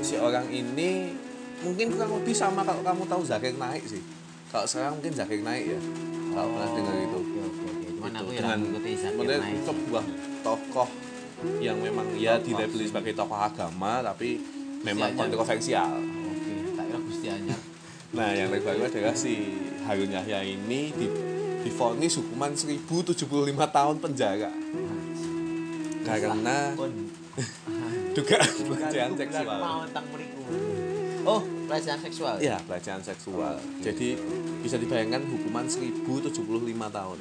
si 0.00 0.14
orang 0.14 0.46
ini 0.48 1.10
mungkin 1.58 1.90
kurang 1.90 2.22
lebih 2.22 2.34
sama 2.34 2.62
kalau 2.62 2.86
kamu 2.86 3.02
tahu 3.10 3.22
Zakir 3.26 3.54
Naik 3.58 3.84
sih. 3.84 4.02
Kalau 4.48 4.64
sekarang 4.64 4.96
mungkin 5.02 5.12
Zakir 5.12 5.42
Naik 5.42 5.74
ya. 5.74 5.80
Kalau 6.32 6.48
pernah 6.54 6.70
dengar 6.70 6.96
itu. 7.02 7.20
Cuman 7.98 8.10
Itu 8.14 8.20
aku 8.22 8.30
ya 8.30 8.40
dengan 8.46 8.60
kemudian 9.10 9.42
sebuah 9.66 10.04
tokoh 10.46 10.88
yang 11.58 11.78
memang 11.82 12.06
ya 12.14 12.38
dilabeli 12.38 12.86
sebagai 12.86 13.14
tokoh 13.14 13.38
agama 13.38 14.02
tapi 14.02 14.38
memang 14.82 15.14
kontroversial. 15.14 15.98
Oke, 16.02 16.54
tak 16.76 16.84
kira 16.86 16.98
Gusti 17.02 17.26
Anyar. 17.30 17.60
Nah, 18.08 18.30
yang 18.32 18.48
terbaru 18.48 18.88
adalah 18.88 19.14
si 19.14 19.34
Harun 19.84 20.08
Yahya 20.08 20.40
ini 20.44 20.92
di 20.96 21.06
difonis 21.66 22.16
hukuman 22.16 22.54
1075 22.54 23.26
tahun 23.52 23.96
penjara 24.00 24.52
karena 26.08 26.56
dugaan 28.16 28.50
pelecehan 28.64 29.12
seksual. 29.12 29.60
Oh, 31.28 31.40
pelecehan 31.68 32.00
seksual. 32.00 32.34
Iya, 32.40 32.56
pelecehan 32.64 33.02
seksual. 33.04 33.60
Jadi 33.84 34.16
bisa 34.64 34.80
dibayangkan 34.80 35.28
hukuman 35.28 35.68
1075 35.68 36.32
tahun. 36.88 37.18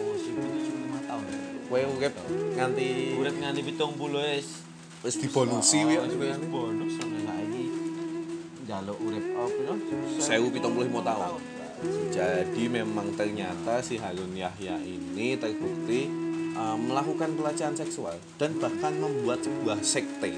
Oh, 0.00 0.14
1075 0.16 1.10
tahun. 1.10 1.24
Kowe 1.68 1.80
urip 2.00 2.14
nganti 2.56 2.88
Urip 3.20 3.36
nganti 3.36 3.60
70 3.76 3.92
wis. 4.16 4.71
Wis 5.02 5.18
dibonusi 5.18 5.82
Oh, 5.82 6.06
wis 6.18 6.38
bonus 6.46 6.92
saiki. 6.98 7.64
Njaluk 8.66 8.98
urip 9.02 9.24
apa 9.34 9.48
piro? 9.50 9.74
1075 10.22 11.02
tahun. 11.02 11.32
Jadi 12.14 12.64
memang 12.70 13.10
ternyata 13.18 13.82
si 13.82 13.98
Harun 13.98 14.38
Yahya 14.38 14.78
ini 14.78 15.34
terbukti 15.34 16.06
uh, 16.54 16.78
melakukan 16.78 17.34
pelecehan 17.34 17.74
seksual 17.74 18.14
dan 18.38 18.54
bahkan 18.62 18.94
membuat 18.94 19.42
sebuah 19.42 19.82
sekte. 19.82 20.30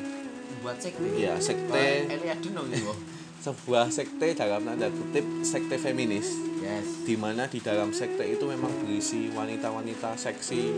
Buat 0.64 0.80
sekte. 0.80 1.04
Iya, 1.20 1.36
sekte 1.36 2.08
sebuah 3.44 3.92
sekte 3.92 4.32
dalam 4.32 4.64
tanda 4.64 4.88
kutip 4.88 5.44
sekte 5.44 5.76
feminis 5.76 6.32
Yes. 6.64 7.04
di 7.04 7.12
mana 7.12 7.44
di 7.44 7.60
dalam 7.60 7.92
sekte 7.92 8.24
itu 8.24 8.48
memang 8.48 8.72
berisi 8.80 9.28
wanita-wanita 9.28 10.16
seksi 10.16 10.72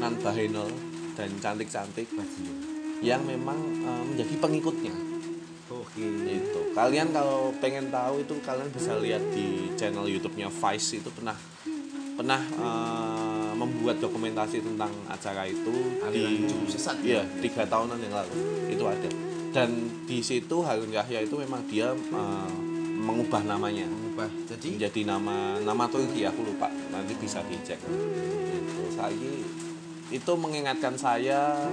non 0.00 0.16
bahenol 0.24 0.72
dan 1.12 1.28
cantik-cantik 1.44 2.08
Bajingan. 2.08 2.75
Yang 3.04 3.22
memang 3.24 3.58
uh, 3.84 4.04
menjadi 4.06 4.34
pengikutnya. 4.40 4.94
Oke. 5.66 6.04
itu 6.30 6.60
kalian 6.78 7.10
kalau 7.10 7.50
pengen 7.58 7.90
tahu 7.90 8.22
itu 8.22 8.38
kalian 8.44 8.70
bisa 8.70 8.94
lihat 9.02 9.22
di 9.34 9.74
channel 9.74 10.06
YouTube-nya 10.06 10.46
Vice. 10.48 11.02
Itu 11.02 11.10
pernah 11.10 11.34
pernah 12.16 12.40
uh, 12.56 13.52
membuat 13.56 14.00
dokumentasi 14.00 14.64
tentang 14.64 14.92
acara 15.10 15.44
itu 15.48 15.98
Aliran 16.04 16.46
di 16.46 16.56
sesat. 16.70 16.96
Ya? 17.02 17.24
tiga 17.42 17.66
tahunan 17.66 17.98
yang 17.98 18.14
lalu. 18.14 18.34
Itu 18.72 18.84
ada. 18.86 19.08
Dan 19.52 19.88
di 20.04 20.20
situ 20.20 20.60
Harun 20.62 20.92
Yahya 20.92 21.24
itu 21.24 21.34
memang 21.40 21.64
dia 21.66 21.92
uh, 21.92 22.50
mengubah 23.00 23.42
namanya. 23.44 23.88
Mengubah. 23.88 24.28
Jadi? 24.52 24.76
Menjadi 24.76 25.00
nama 25.08 25.60
nama 25.60 25.84
Turki 25.88 26.24
aku 26.28 26.44
lupa. 26.44 26.68
Nanti 26.92 27.16
bisa 27.18 27.42
dicek. 27.48 27.80
Itu 27.82 28.84
saya 28.94 29.32
itu 30.06 30.32
mengingatkan 30.38 30.94
saya 30.94 31.66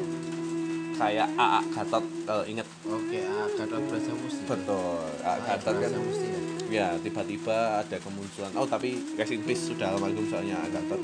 kayak 0.96 1.28
AA 1.36 1.62
Gatot 1.74 2.06
kalau 2.24 2.44
inget 2.46 2.68
Oke, 2.84 3.20
ah, 3.26 3.48
Gatot 3.58 3.82
Braja 3.90 4.12
Musti. 4.14 4.44
betul 4.46 5.02
AA 5.26 5.38
Gatot 5.44 5.76
kan. 5.82 5.90
Ya. 5.92 6.40
ya 6.70 6.88
tiba-tiba 7.02 7.86
ada 7.86 7.98
kemunculan. 8.02 8.52
Oh 8.58 8.66
tapi 8.70 9.02
rest 9.18 9.34
in 9.34 9.42
peace 9.46 9.70
sudah 9.70 9.94
almarhum 9.94 10.26
soalnya 10.30 10.58
AA 10.64 10.70
Gatot 10.80 11.02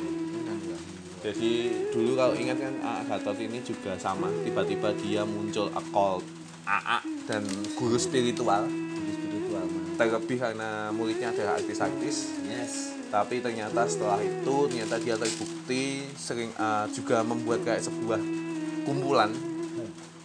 jadi 1.20 1.52
dulu 1.92 2.16
kalau 2.16 2.32
ingat 2.32 2.58
kan 2.64 2.74
AA 2.80 3.02
Gatot 3.12 3.38
ini 3.44 3.60
juga 3.60 4.00
sama. 4.00 4.32
Tiba-tiba 4.48 4.96
dia 5.04 5.28
muncul 5.28 5.68
occult. 5.76 6.24
AA 6.64 7.04
dan 7.28 7.44
guru 7.76 8.00
spiritual. 8.00 8.70
Jadi 8.70 9.12
spiritual 9.12 9.64
mah. 9.68 9.84
terlebih 10.00 10.38
karena 10.40 10.96
muridnya 10.96 11.36
adalah 11.36 11.60
artis-artis. 11.60 12.40
Yes. 12.48 12.96
tapi 13.10 13.42
ternyata 13.42 13.90
setelah 13.90 14.22
itu 14.22 14.70
ternyata 14.70 15.02
dia 15.02 15.18
terbukti 15.18 16.06
sering 16.14 16.54
uh, 16.62 16.86
juga 16.94 17.26
membuat 17.26 17.66
kayak 17.66 17.82
sebuah 17.82 18.22
kumpulan 18.86 19.34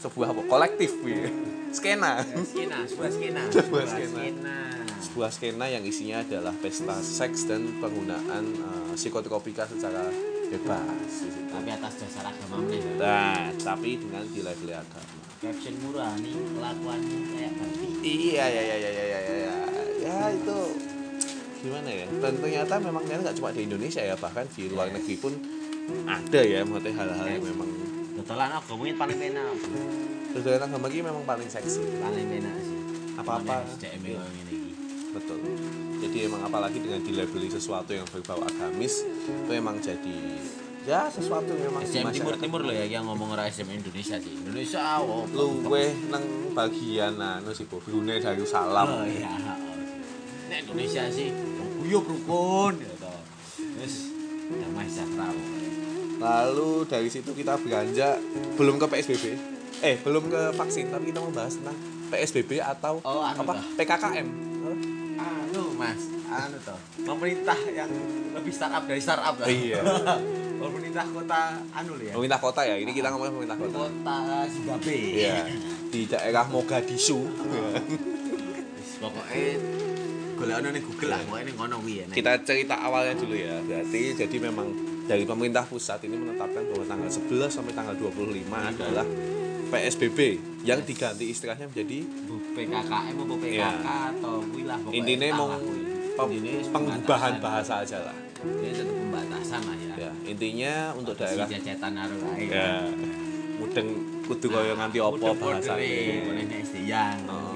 sebuah 0.05 0.37
apa? 0.37 0.43
kolektif 0.45 0.93
ya. 1.01 1.33
skena. 1.73 2.21
Skena 2.45 2.85
sebuah 2.85 3.11
skena. 3.11 3.43
Sebuah, 3.49 3.85
sebuah 3.89 4.09
skena. 4.13 4.59
sebuah 5.01 5.31
skena 5.33 5.67
yang 5.69 5.85
isinya 5.85 6.21
adalah 6.21 6.53
pesta 6.61 7.01
seks 7.01 7.49
dan 7.49 7.81
penggunaan 7.81 8.45
uh, 8.61 8.93
psikotropika 8.93 9.65
secara 9.65 10.05
bebas. 10.53 11.13
Tapi 11.49 11.69
atas 11.73 11.95
dasar 12.05 12.29
agama 12.29 12.61
nah 13.01 13.51
tapi 13.59 13.99
dengan 13.99 14.23
nilai 14.31 14.55
agama 14.55 15.25
caption 15.45 15.77
murani 15.85 16.33
kelakuannya 16.33 17.19
kayak 17.37 17.53
nanti 17.59 17.87
iya, 18.01 18.45
iya 18.49 18.63
iya 18.63 18.77
iya 18.81 18.91
iya 18.91 19.05
iya 19.05 19.21
iya 19.21 19.55
ya 20.01 20.17
itu 20.33 20.59
gimana 21.65 21.89
ya? 21.89 22.05
Dan 22.21 22.33
ternyata 22.45 22.77
memang 22.77 23.05
kan 23.09 23.25
nggak 23.25 23.37
cuma 23.41 23.49
di 23.53 23.65
Indonesia 23.65 24.05
ya 24.05 24.17
bahkan 24.21 24.45
di 24.53 24.69
luar 24.69 24.93
negeri 24.93 25.17
pun 25.17 25.33
ada 26.05 26.41
ya 26.45 26.61
maksudnya 26.65 26.93
hal-hal 26.97 27.27
yang 27.29 27.45
memang 27.45 27.69
Betulan 28.25 28.51
agama 28.57 28.83
ini 28.89 28.95
paling 28.97 29.19
penak. 29.21 29.45
Tujuan 30.33 30.61
agama 30.65 30.87
ini 30.89 31.01
memang 31.05 31.25
paling 31.29 31.45
seksi 31.45 32.01
Paling 32.01 32.27
penak 32.33 32.57
sih. 32.65 32.79
Apa-apa. 33.21 33.69
Emang 33.85 34.25
ngene 34.25 34.41
iki. 34.49 34.73
betul 35.15 35.39
jadi 36.03 36.27
emang 36.29 36.43
apalagi 36.45 36.83
dengan 36.83 37.01
dilabeli 37.01 37.49
sesuatu 37.49 37.95
yang 37.95 38.05
berbau 38.11 38.43
agamis 38.45 39.07
itu 39.07 39.51
emang 39.55 39.79
jadi 39.81 40.19
ya 40.85 41.09
sesuatu 41.09 41.49
yang 41.49 41.73
memang 41.73 41.83
SM 41.87 42.05
Timur 42.13 42.35
Timur 42.37 42.61
loh 42.61 42.75
ya 42.75 42.85
yang 42.85 43.09
ngomong 43.09 43.33
ora 43.33 43.49
SM 43.49 43.65
Indonesia 43.73 44.21
sih. 44.21 44.37
Indonesia 44.37 45.01
oh. 45.01 45.25
luweh 45.33 45.97
nang 46.13 46.53
bagian 46.53 47.17
anu 47.17 47.57
sih 47.57 47.65
Bu, 47.65 47.81
Brunei 47.81 48.21
Darussalam 48.21 48.85
Oh 48.85 49.07
iya. 49.09 49.33
oh. 49.33 49.77
Nek 50.53 50.69
Indonesia 50.69 51.09
sih 51.09 51.33
guyub 51.81 52.05
rukun 52.05 52.77
gitu. 52.85 53.13
Terus 53.81 54.13
damai 54.61 54.85
sejahtera. 54.91 55.54
Lalu 56.25 56.71
dari 56.85 57.07
situ 57.07 57.31
kita 57.31 57.61
beranjak 57.61 58.17
belum 58.57 58.77
ke 58.77 58.87
PSBB 58.89 59.25
eh 59.81 60.01
belum 60.01 60.25
ke 60.27 60.57
vaksin 60.57 60.89
tapi 60.89 61.13
kita 61.13 61.21
membahas 61.21 61.53
tentang 61.55 61.77
PSBB 62.07 62.51
atau 62.59 63.03
Oh, 63.03 63.21
anu 63.21 63.43
apa 63.43 63.53
dah. 63.55 63.65
PKKM 63.77 64.29
Anu 65.15 65.63
Mas, 65.75 66.01
anu 66.27 66.57
toh 66.59 66.79
pemerintah 66.99 67.59
yang 67.69 67.91
lebih 68.33 68.51
startup 68.51 68.85
dari 68.85 68.99
startup 68.99 69.37
lah 69.37 69.47
Iya. 69.47 69.85
pemerintah 70.65 71.05
kota 71.07 71.41
anu 71.71 71.93
ya 71.99 72.13
Pemerintah 72.13 72.41
kota 72.41 72.61
ya, 72.63 72.75
ini 72.75 72.91
kita 72.91 73.09
ngomongin 73.09 73.33
pemerintah 73.35 73.59
kota. 73.59 73.77
kota 73.85 74.17
Zimbabwe 74.49 74.97
Iya. 75.21 75.45
Di 75.87 76.01
daerah 76.05 76.49
Mogadishu. 76.49 77.21
Wis, 78.75 78.91
pokoknya 78.99 79.45
golek 80.35 80.55
ono 80.57 80.69
ning 80.69 80.83
Google 80.83 81.11
lah 81.11 81.21
pokoknya 81.23 81.53
ngono 81.53 81.77
kuwi 81.79 81.95
ya. 81.95 82.07
Kita 82.09 82.33
cerita 82.41 82.75
awalnya 82.81 83.15
dulu 83.15 83.35
ya. 83.35 83.61
Berarti 83.61 84.01
jadi 84.17 84.37
memang 84.41 84.69
dari 85.05 85.25
pemerintah 85.25 85.63
pusat 85.63 86.01
ini 86.03 86.17
menetapkan 86.17 86.65
bahwa 86.65 86.85
tanggal 86.85 87.11
11 87.11 87.29
sampai 87.51 87.73
tanggal 87.73 87.95
25 87.95 88.41
adalah 88.49 89.07
PSBB 89.67 90.19
yang 90.63 90.81
diganti 90.81 91.25
istilahnya 91.27 91.67
menjadi 91.67 91.99
PKKM 92.55 93.17
PKK 93.17 93.45
Iya. 93.51 93.71
atau 94.13 94.41
kuwi 94.45 94.63
lah 94.65 94.79
pokoknya 94.79 94.97
Intinya 94.97 95.27
entah 95.27 95.39
mau 96.15 96.29
Intinya 96.31 96.53
pengubahan 96.71 97.35
bahasa 97.39 97.83
aja 97.83 97.99
lah. 98.01 98.17
ini 98.45 98.71
tetap 98.71 98.93
pembatasan 98.93 99.61
lah 99.63 99.77
ya 99.79 99.95
Ya, 99.95 100.11
intinya 100.27 100.73
untuk 100.93 101.15
daerah 101.17 101.47
jacetan 101.47 101.93
karo 101.95 102.15
ae 102.35 102.45
ya 102.45 102.85
mudeng 103.55 103.89
kudu 104.27 104.51
kaya 104.51 104.75
nganti 104.75 104.99
apa. 104.99 105.15
Boleh 105.15 106.45
nek 106.45 106.67
yang. 106.83 107.19
Oh. 107.31 107.55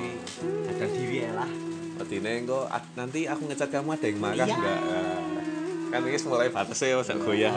Sadar 0.62 0.88
diri 0.88 1.26
ya 1.26 1.34
lah. 1.34 1.50
Artinya 1.98 2.30
engko 2.30 2.60
nanti 2.94 3.26
aku 3.26 3.50
ngecat 3.50 3.68
kamu 3.68 3.98
ada 3.98 4.06
yang 4.06 4.18
marah 4.22 4.46
Iya. 4.46 4.54
enggak? 4.54 4.80
Kan 5.88 6.00
ini 6.02 6.18
mulai 6.23 6.49
batasnya 6.49 6.97
masa 6.97 7.16
goyah. 7.16 7.54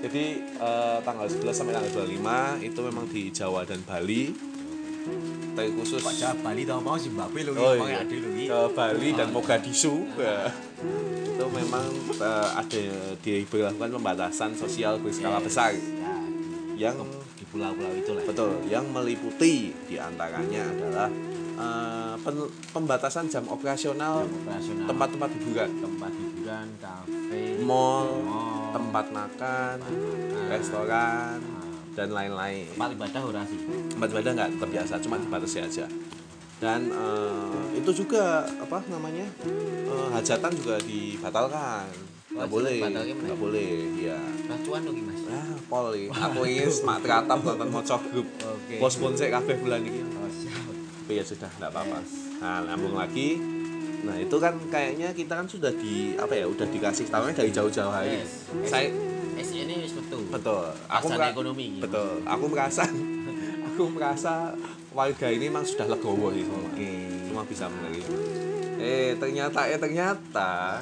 Jadi 0.00 0.24
eh, 0.40 0.98
tanggal 1.00 1.26
11 1.26 1.44
sampai 1.50 1.72
tanggal 1.72 1.92
25 2.08 2.64
itu 2.64 2.80
memang 2.82 3.04
di 3.06 3.22
Jawa 3.28 3.62
dan 3.62 3.80
Bali. 3.82 4.32
Tapi 5.50 5.68
khusus 5.74 5.98
Kok 5.98 6.14
Jawa 6.14 6.34
Bali 6.38 6.62
tau 6.62 6.78
mau 6.78 6.96
Zimbabwe 6.96 7.40
lho 7.42 7.52
Oh, 7.52 7.76
iya. 7.78 8.00
lho 8.00 8.08
iki. 8.30 8.44
ke 8.46 8.58
Bali 8.72 9.08
dan 9.12 9.28
Oh. 9.28 9.34
Mogadishu 9.34 9.94
ya. 10.14 10.48
itu 11.26 11.44
memang 11.46 11.84
eh, 12.14 12.48
ada 12.54 12.82
diberlakukan 13.18 13.90
pembatasan 13.92 14.52
sosial 14.54 14.96
berskala 14.96 15.36
besar 15.38 15.72
Ya, 16.74 16.88
yang 16.88 16.96
di 17.30 17.44
pulau-pulau 17.46 17.92
itu 17.92 18.10
lah. 18.10 18.24
betul 18.24 18.56
yang 18.66 18.88
meliputi 18.88 19.68
di 19.84 19.96
antaranya 19.96 20.64
adalah 20.66 21.08
eh, 21.60 22.14
pen- 22.18 22.50
pembatasan 22.70 23.28
jam 23.28 23.44
operasional 23.46 24.24
Operasional. 24.24 24.86
tempat-tempat 24.88 25.28
hiburan. 25.30 25.70
Tempat 25.78 26.12
hiburan, 26.12 26.66
kafe, 26.76 27.42
mall 27.60 28.08
mall, 28.22 28.72
tempat 28.72 29.06
makan 29.08 29.76
makan, 29.78 30.48
restoran 30.48 31.36
nah, 31.38 31.68
dan 31.94 32.08
lain-lain. 32.10 32.66
Tempat 32.72 32.90
ibadah 32.96 33.20
ora 33.22 33.42
sih. 33.44 33.60
tempat 33.88 34.08
ibadah 34.10 34.30
nggak 34.34 34.50
tetap 34.56 34.70
biasa 34.70 34.92
cuma 35.00 35.16
dibatasi 35.16 35.58
aja. 35.60 35.86
Dan 36.60 36.80
eh, 36.88 37.62
itu 37.76 37.90
juga 37.94 38.24
apa 38.44 38.84
namanya 38.86 39.24
eh, 39.44 40.08
hajatan 40.12 40.52
juga 40.54 40.76
dibatalkan. 40.80 41.88
Nggak 42.30 42.46
boleh 42.46 42.78
nggak 42.78 43.38
boleh 43.38 43.68
ya 43.98 44.14
Racuan 44.46 44.86
iki 44.86 45.02
Mas. 45.02 45.18
ah 45.26 45.50
pol 45.66 45.90
iki. 45.90 46.06
aku 46.10 46.40
ingin 46.46 46.70
smart 46.70 47.02
teratap 47.02 47.42
nonton 47.42 47.66
moco 47.66 47.96
grup 48.06 48.28
Oke. 48.38 48.78
pospon 48.78 49.18
saya 49.18 49.34
kabeh 49.34 49.58
bulan 49.58 49.82
ini 49.82 49.98
ya 51.12 51.22
sudah 51.22 51.50
nggak 51.52 51.70
apa-apa. 51.70 51.98
Nah 52.38 52.64
nyambung 52.64 52.94
lagi. 52.94 53.36
Nah 54.00 54.16
itu 54.16 54.36
kan 54.36 54.56
kayaknya 54.68 55.12
kita 55.12 55.34
kan 55.34 55.44
sudah 55.44 55.68
di 55.72 56.14
apa 56.14 56.32
ya 56.32 56.46
udah 56.46 56.64
dikasih 56.64 57.06
tahunya 57.06 57.34
dari 57.34 57.50
jauh-jauh 57.50 57.90
hari. 57.90 58.16
Yes. 58.18 58.48
saya 58.64 58.88
SE 59.36 59.56
ini 59.58 59.84
metu. 59.84 60.18
betul. 60.28 60.64
Aku 60.86 61.06
Pasan 61.06 61.16
mera- 61.16 61.32
ekonomi 61.32 61.66
betul. 61.78 62.20
Aku 62.24 62.44
merasa 62.46 62.82
aku 63.68 63.82
merasa 63.88 64.52
warga 64.90 65.26
ini 65.28 65.46
memang 65.46 65.64
sudah 65.64 65.86
legowo 65.86 66.30
sih. 66.30 66.44
Semua 66.44 66.64
Oke. 66.66 66.90
cuma 67.26 67.42
bisa 67.44 67.64
menerima 67.66 68.14
eh 68.80 69.12
ternyata 69.14 69.68
eh 69.68 69.76
ternyata 69.76 70.80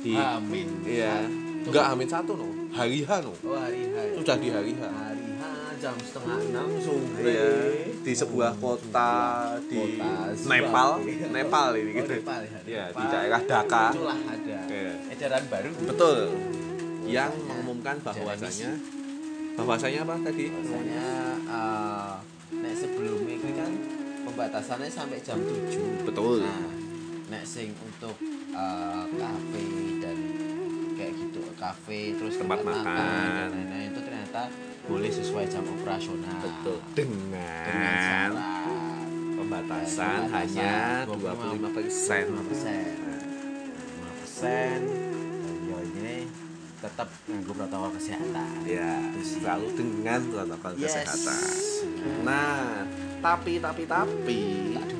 di 0.00 0.16
Amin. 0.16 0.68
iya. 0.84 1.20
Enggak 1.64 1.92
amin 1.92 2.04
satu 2.04 2.36
no. 2.36 2.48
Hari 2.72 3.04
H 3.04 3.10
no. 3.20 3.32
Oh, 3.40 3.56
hari 3.56 3.88
sudah 4.16 4.36
di 4.36 4.48
hari 4.48 4.72
H. 4.72 4.82
Hari 4.82 5.13
H 5.13 5.13
jam 5.84 5.96
setengah 6.00 6.38
enam 6.40 6.68
sore. 6.80 7.20
Iya, 7.20 7.50
di 8.00 8.12
sebuah 8.16 8.56
kota 8.56 9.12
di 9.68 9.76
Kota 9.76 10.32
Nepal, 10.48 10.90
Zimbabwe. 10.96 11.28
Nepal 11.28 11.68
ini 11.76 11.84
Oh, 11.84 11.98
gitu. 12.00 12.14
Nepal 12.16 12.40
ya. 12.40 12.58
Iya, 12.64 12.84
di 12.88 12.96
Nepal. 12.96 13.12
daerah 13.12 13.40
Dhaka. 13.44 13.86
Itulah 13.92 14.18
ada. 14.24 14.58
Iya. 14.64 14.92
Edaran 15.12 15.44
baru. 15.46 15.70
Betul. 15.84 16.18
Yang 17.04 17.32
Bahwasanya 17.36 17.44
mengumumkan 17.44 17.96
bahwasanya 18.00 18.70
bahwasanya 19.54 19.98
apa 20.02 20.14
tadi? 20.24 20.44
Bahwasanya 20.48 21.06
eh 21.44 22.12
nek 22.54 22.74
sebelumnya 22.74 23.34
itu 23.36 23.48
kan 23.52 23.70
pembatasannya 24.24 24.88
sampai 24.88 25.20
jam 25.20 25.36
7. 25.36 26.08
Betul. 26.08 26.40
Nah, 26.40 26.64
nek 27.28 27.44
sing 27.44 27.76
untuk 27.76 28.16
eh, 28.50 29.04
kafe 29.12 29.64
kayak 31.04 31.14
gitu, 31.20 31.40
kafe 31.54 32.16
terus 32.16 32.34
Tempat 32.34 32.60
makan. 32.60 32.96
dan 32.96 33.48
lain-lain 33.50 33.88
itu 33.90 34.00
ternyata 34.00 34.42
boleh 34.84 35.10
sesuai 35.10 35.44
jam 35.46 35.64
operasional. 35.66 36.40
Betul. 36.40 36.78
Dengan 36.94 37.62
Dengan 37.62 37.96
syarat 38.00 39.04
pembatasan 39.34 40.20
hanya 40.30 40.72
25 41.04 41.68
persen. 41.70 42.24
5 42.26 42.48
persen. 42.48 42.84
5 42.96 44.12
persen. 44.18 44.78
Ya 45.64 45.78
ini 45.82 46.16
tetap 46.80 47.08
nganggo 47.24 47.52
protokol 47.54 47.90
kesehatan. 47.92 48.48
Ya, 48.64 48.92
selalu 49.18 49.68
dengan 49.72 50.20
protokol 50.26 50.72
Yes. 50.74 50.96
kesehatan. 50.96 51.40
Nah, 52.22 52.84
tapi 53.20 53.56
tapi 53.58 53.84
tapi 53.84 54.40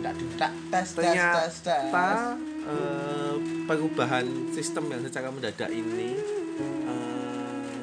Tak 0.04 0.12
tak 0.36 0.52
tes 0.70 0.88
tes 0.92 1.16
tes 1.16 1.54
tes. 1.62 2.20
eh, 2.64 3.32
perubahan 3.64 4.24
sistem 4.50 4.88
yang 4.88 5.02
secara 5.02 5.28
mendadak 5.28 5.68
ini 5.68 6.16
eh, 6.56 7.74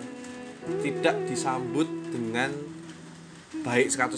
tidak 0.81 1.15
disambut 1.25 1.87
dengan 2.07 2.51
baik 3.61 3.87
100%. 3.87 4.15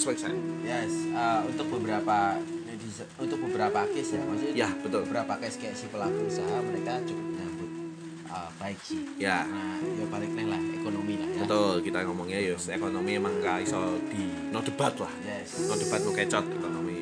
Yes, 0.63 0.91
uh, 1.11 1.43
untuk 1.43 1.67
beberapa 1.69 2.37
untuk 3.17 3.41
beberapa 3.41 3.83
case 3.89 4.15
ya, 4.15 4.23
maksudnya 4.23 4.53
Ya, 4.55 4.69
betul. 4.79 5.01
beberapa 5.03 5.33
case 5.35 5.57
kayak 5.57 5.75
si 5.75 5.89
pelaku 5.89 6.29
usaha 6.29 6.61
mereka 6.61 7.01
cukup 7.03 7.25
menyambut 7.25 7.69
uh, 8.29 8.49
baik 8.55 8.79
sih. 8.79 9.01
Ya, 9.17 9.43
Nah, 9.43 9.81
ya 9.81 10.05
balik 10.07 10.31
neng 10.31 10.47
lah 10.47 10.61
ekonomi 10.61 11.17
lah 11.17 11.27
ya. 11.27 11.39
betul 11.43 11.81
kita 11.81 12.05
ngomongnya 12.05 12.39
ya 12.39 12.55
ekonomi 12.55 13.11
emang 13.17 13.33
gak 13.41 13.65
iso 13.65 13.97
di 14.07 14.23
no 14.53 14.61
debat 14.61 14.93
lah. 14.95 15.11
Yes. 15.25 15.67
No 15.67 15.73
debat 15.75 15.99
no 15.99 16.11
kecot 16.13 16.45
ekonomi. 16.45 16.92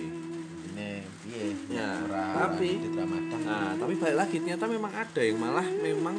Ya, 1.71 1.89
ora 2.03 2.51
tapi-. 2.51 2.77
Nah, 3.47 3.73
tapi 3.79 3.93
balik 3.95 4.17
lagi 4.19 4.35
ternyata 4.43 4.65
memang 4.67 4.91
ada 4.91 5.21
yang 5.23 5.37
malah 5.39 5.63
memang 5.63 6.15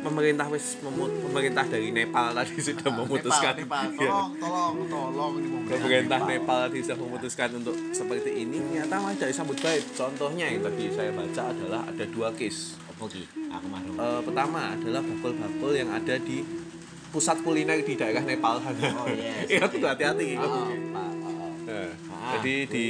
pemerintah 0.00 0.46
wis 0.46 0.78
memut 0.86 1.10
pemerintah 1.18 1.66
dari 1.66 1.90
Nepal 1.90 2.30
tadi 2.30 2.56
sudah 2.72 2.88
memutuskan 2.94 3.54
Nepal, 3.58 3.90
Nepal. 3.90 3.98
Iya. 4.06 4.10
tolong, 4.38 4.74
tolong, 4.86 5.12
tolong 5.12 5.32
pemerintah 5.66 6.20
Nepal 6.24 6.58
tadi 6.70 6.78
sudah 6.86 6.98
memutuskan 7.00 7.48
untuk 7.58 7.74
seperti 7.90 8.30
ini 8.46 8.56
ternyata 8.62 9.02
malah 9.02 9.18
dari 9.18 9.34
sambut 9.34 9.58
baik 9.58 9.82
contohnya 9.98 10.46
yang 10.46 10.62
tadi 10.62 10.84
saya 10.94 11.10
baca 11.10 11.42
adalah 11.50 11.82
ada 11.90 12.04
dua 12.06 12.30
case 12.32 12.78
ki? 12.96 13.28
Aku. 13.52 13.68
Eh, 14.00 14.20
pertama 14.24 14.72
adalah 14.72 15.04
bakul-bakul 15.04 15.76
yang 15.76 15.92
ada 15.92 16.16
di 16.16 16.40
pusat 17.12 17.44
kuliner 17.44 17.84
di 17.84 17.92
daerah 17.92 18.24
Nepal 18.24 18.56
sana 18.64 18.88
Oh, 18.96 19.04
yes. 19.12 19.48
Iya, 19.52 19.68
kudu 19.68 19.84
hati-hati 19.84 20.40
Oh, 20.40 20.48
oh, 20.48 20.64
oh. 20.64 20.68
Nah, 20.96 21.12
Ah, 22.26 22.38
jadi 22.38 22.66
di 22.66 22.86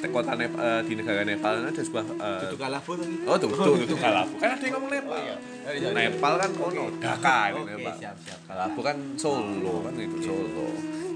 kota 0.00 0.32
Nepal 0.32 0.60
eh, 0.60 0.80
di 0.82 0.92
negara 0.94 1.20
Nepal 1.22 1.54
ada 1.60 1.74
sebuah 1.74 2.04
eh, 2.06 2.40
Dudu 2.46 2.56
kalabu 2.56 2.90
lagi. 2.94 3.16
oh 3.24 3.34
tuh 3.34 3.50
tuh 3.50 3.74
itu 3.76 3.94
Kalabu 3.94 4.34
kan 4.36 4.54
ada 4.54 4.62
yang 4.62 4.74
ngomong 4.74 4.92
Nepal 4.92 5.18
Oh, 5.18 5.22
iya. 5.24 5.36
Oh, 5.66 5.72
iya. 5.74 5.88
Nepal 5.90 6.32
kan 6.36 6.50
oh 6.54 6.70
no 6.70 6.84
Dhaka 6.96 7.38
ini 7.48 7.58
Oke, 7.58 7.70
Nepal 7.74 7.94
siap, 7.98 8.16
siap. 8.22 8.38
Kalabu 8.44 8.80
kan 8.80 8.96
Solo 9.14 9.74
kan 9.82 9.92
itu 9.94 10.16
Solo 10.22 10.68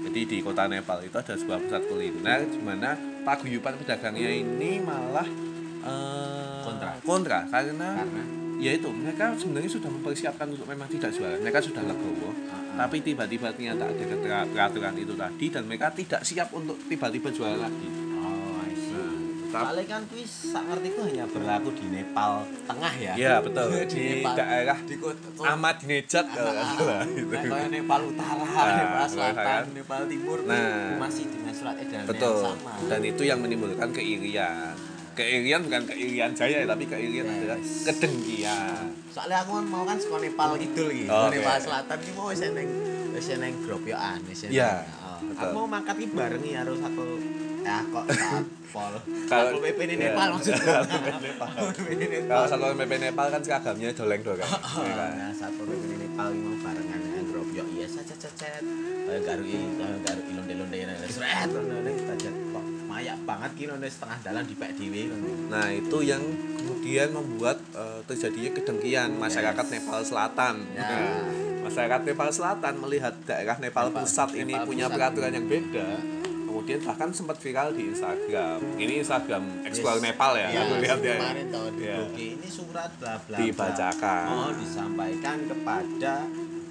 jadi 0.03 0.21
di 0.25 0.37
kota 0.39 0.67
Nepal 0.67 0.99
itu 1.01 1.15
ada 1.15 1.33
sebuah 1.33 1.57
pusat 1.59 1.81
kuliner 1.85 2.39
di 2.43 2.59
mana 2.59 2.91
paguyuban 3.23 3.73
pedagangnya 3.77 4.29
ini 4.29 4.77
malah 4.77 5.25
eh, 5.81 6.61
Kontra. 6.61 6.91
kontra 7.01 7.39
karena 7.47 7.89
Karena 7.97 8.23
ya 8.55 8.71
itu 8.71 8.87
mereka 8.89 9.31
sebenarnya 9.33 9.67
sudah 9.69 9.89
mempersiapkan 9.89 10.47
untuk 10.47 10.63
memang 10.65 10.87
tidak 10.87 11.11
jualan 11.11 11.35
mereka 11.37 11.59
sudah 11.59 11.83
legowo 11.83 12.31
Ah, 12.45 12.55
ah. 12.55 12.85
tapi 12.85 13.01
tiba-tiba 13.01 13.51
ternyata 13.51 13.87
ada 13.87 14.03
peraturan 14.45 14.95
itu 14.95 15.13
tadi 15.13 15.45
dan 15.49 15.63
mereka 15.65 15.89
tidak 15.89 16.21
siap 16.21 16.47
untuk 16.51 16.77
tiba-tiba 16.85 17.27
jualan 17.27 17.59
lagi 17.59 17.87
Soalnya 19.55 19.85
kan 19.85 20.01
kuis 20.07 20.31
sak 20.49 20.63
ngerti 20.63 20.87
ku 20.89 21.01
hanya 21.03 21.25
berlaku 21.25 21.69
di 21.71 21.85
Nepal 21.87 22.31
tengah 22.65 22.93
ya. 22.95 23.13
ya 23.13 23.33
betul 23.37 23.69
Di 23.73 23.85
di 23.87 24.01
Nepal. 24.17 24.33
daerah 24.35 24.77
di 24.79 24.95
kota 24.97 25.27
Ahmadinejad 25.43 26.25
kalau 26.27 26.51
nggak 26.51 26.67
salah 26.73 27.01
gitu. 27.05 27.29
Nah, 27.29 27.43
kayak 27.45 27.69
Nepal 27.69 28.01
Utara, 28.03 28.43
Nah, 28.43 28.73
Nepal 28.75 29.05
Selatan, 29.07 29.45
kan. 29.45 29.63
Nepal 29.69 30.01
Timur 30.07 30.37
Nah. 30.43 30.97
masih 30.97 31.25
dengan 31.27 31.53
surat 31.53 31.75
edaran 31.77 32.05
betul 32.05 32.35
yang 32.35 32.57
sama. 32.57 32.71
dan 32.87 33.01
itu 33.03 33.23
yang 33.23 33.39
menimbulkan 33.39 33.89
keirian 33.91 34.73
keirian 35.13 35.61
bukan 35.61 35.83
keirian 35.85 36.31
jaya 36.33 36.65
tapi 36.65 36.83
keirian 36.83 37.21
Yes. 37.23 37.35
adalah 37.37 37.59
kedengkian 37.85 38.85
Soalnya 39.07 39.37
aku 39.39 39.51
kan 39.53 39.65
mau 39.67 39.83
kan 39.83 39.97
sekolah 39.97 40.21
Nepal 40.21 40.49
Kidul 40.57 40.89
iki. 40.89 41.05
Oh, 41.05 41.29
Oke. 41.29 41.37
Nepal 41.37 41.57
Selatan 41.59 41.97
iki 41.99 42.11
mau 42.11 42.25
wis 42.27 42.41
neng 42.41 42.69
wis 43.13 43.27
neng 43.31 43.53
grup 43.61 43.83
yo 43.83 43.93
an 43.93 44.19
wis 44.25 44.41
Iya, 44.43 44.81
neng- 44.81 44.89
oh. 45.29 45.39
Aku 45.39 45.53
mau 45.55 45.65
iki 45.69 46.05
bareng 46.09 46.41
ya 46.41 46.65
harus 46.65 46.81
satu 46.81 47.05
Ya 47.63 47.77
kok 47.81 48.03
Satpol. 48.05 48.93
Kalau- 49.25 49.61
PP 49.61 49.79
ini 49.81 49.95
Iya. 49.95 50.11
Nepal 50.11 50.27
maksudnya. 50.33 50.75
Ini 51.85 52.05
Nepal. 52.11 52.27
Kalau 52.27 52.45
satu 52.45 52.65
PP 52.75 52.91
Nepal 52.99 53.27
kan 53.29 53.41
seragamnya 53.41 53.89
doleng-doleng. 53.91 54.43
Oh, 54.43 54.83
ya 54.83 54.93
kan? 54.93 55.11
nah, 55.15 55.31
Satpol 55.31 55.65
PP 55.65 55.83
ini 55.85 55.95
Nepal 56.03 56.27
ini 56.29 56.41
mau 56.41 56.57
barengan 56.59 56.99
yang 56.99 57.25
grop 57.25 57.47
yo 57.49 57.63
iya 57.69 57.87
cet 57.87 58.11
cet. 58.11 58.33
Kayak 59.03 59.21
garu 59.23 59.43
i, 59.43 59.55
kayak 59.73 59.99
garu 60.01 60.21
i 60.21 60.31
londe-londe 60.33 60.75
ini. 60.75 60.93
Sret 61.07 61.47
ngono 61.47 61.75
ning 61.81 61.97
budget 62.01 62.33
kok 62.33 62.65
mayak 62.83 63.17
banget 63.23 63.51
ki 63.53 63.63
ngono 63.65 63.85
setengah 63.85 64.17
dalan 64.21 64.43
dipek 64.43 64.71
dhewe 64.75 65.01
ngono. 65.07 65.29
Nah 65.47 65.67
itu 65.69 65.97
yang 66.01 66.23
kemudian 66.57 67.09
membuat 67.09 67.57
eh, 67.73 67.99
terjadinya 68.03 68.51
kedengkian 68.53 69.09
masyarakat. 69.15 69.65
Nepal 69.65 70.01
Selatan. 70.01 70.55
Ya. 70.73 70.83
Nah, 70.83 71.23
masyarakat 71.63 72.01
Nepal 72.03 72.29
Selatan 72.29 72.73
melihat 72.75 73.13
daerah 73.23 73.55
Nepal, 73.55 73.87
Pusat 73.89 74.35
ini 74.35 74.53
punya 74.61 74.89
peraturan 74.89 75.31
yang 75.31 75.47
beda. 75.47 75.87
Kemudian 76.53 76.85
bahkan 76.85 77.09
sempat 77.09 77.41
viral 77.41 77.73
di 77.73 77.89
Instagram. 77.89 78.61
Ini 78.77 79.01
Instagram 79.01 79.65
Explore 79.65 79.97
Yes. 79.97 80.05
Nepal 80.05 80.31
ya, 80.37 80.47
aku 80.53 80.73
lihat 80.77 80.99
ya. 81.01 81.17
Kemarin 81.17 81.47
tahu 81.49 81.67
di 81.73 81.81
Iya. 81.81 81.97
Ini 82.13 82.47
surat 82.47 82.91
bla 82.93 83.13
bla. 83.19 83.37
Dibacakan. 83.41 84.25
Oh, 84.29 84.49
disampaikan 84.53 85.37
kepada 85.49 86.13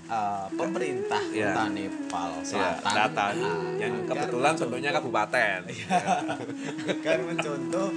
eh, 0.07 0.47
pemerintah 0.55 1.23
Iya. 1.29 1.51
kota 1.51 1.64
Nepal 1.68 2.31
Ya, 2.31 2.45
Selatan. 2.47 2.92
Selatan 2.95 3.33
Nah, 3.35 3.59
yang 3.75 3.95
kebetulan 4.07 4.53
bentuknya 4.55 4.90
kabupaten. 4.95 5.59
agar 6.95 7.18
mencontoh 7.27 7.88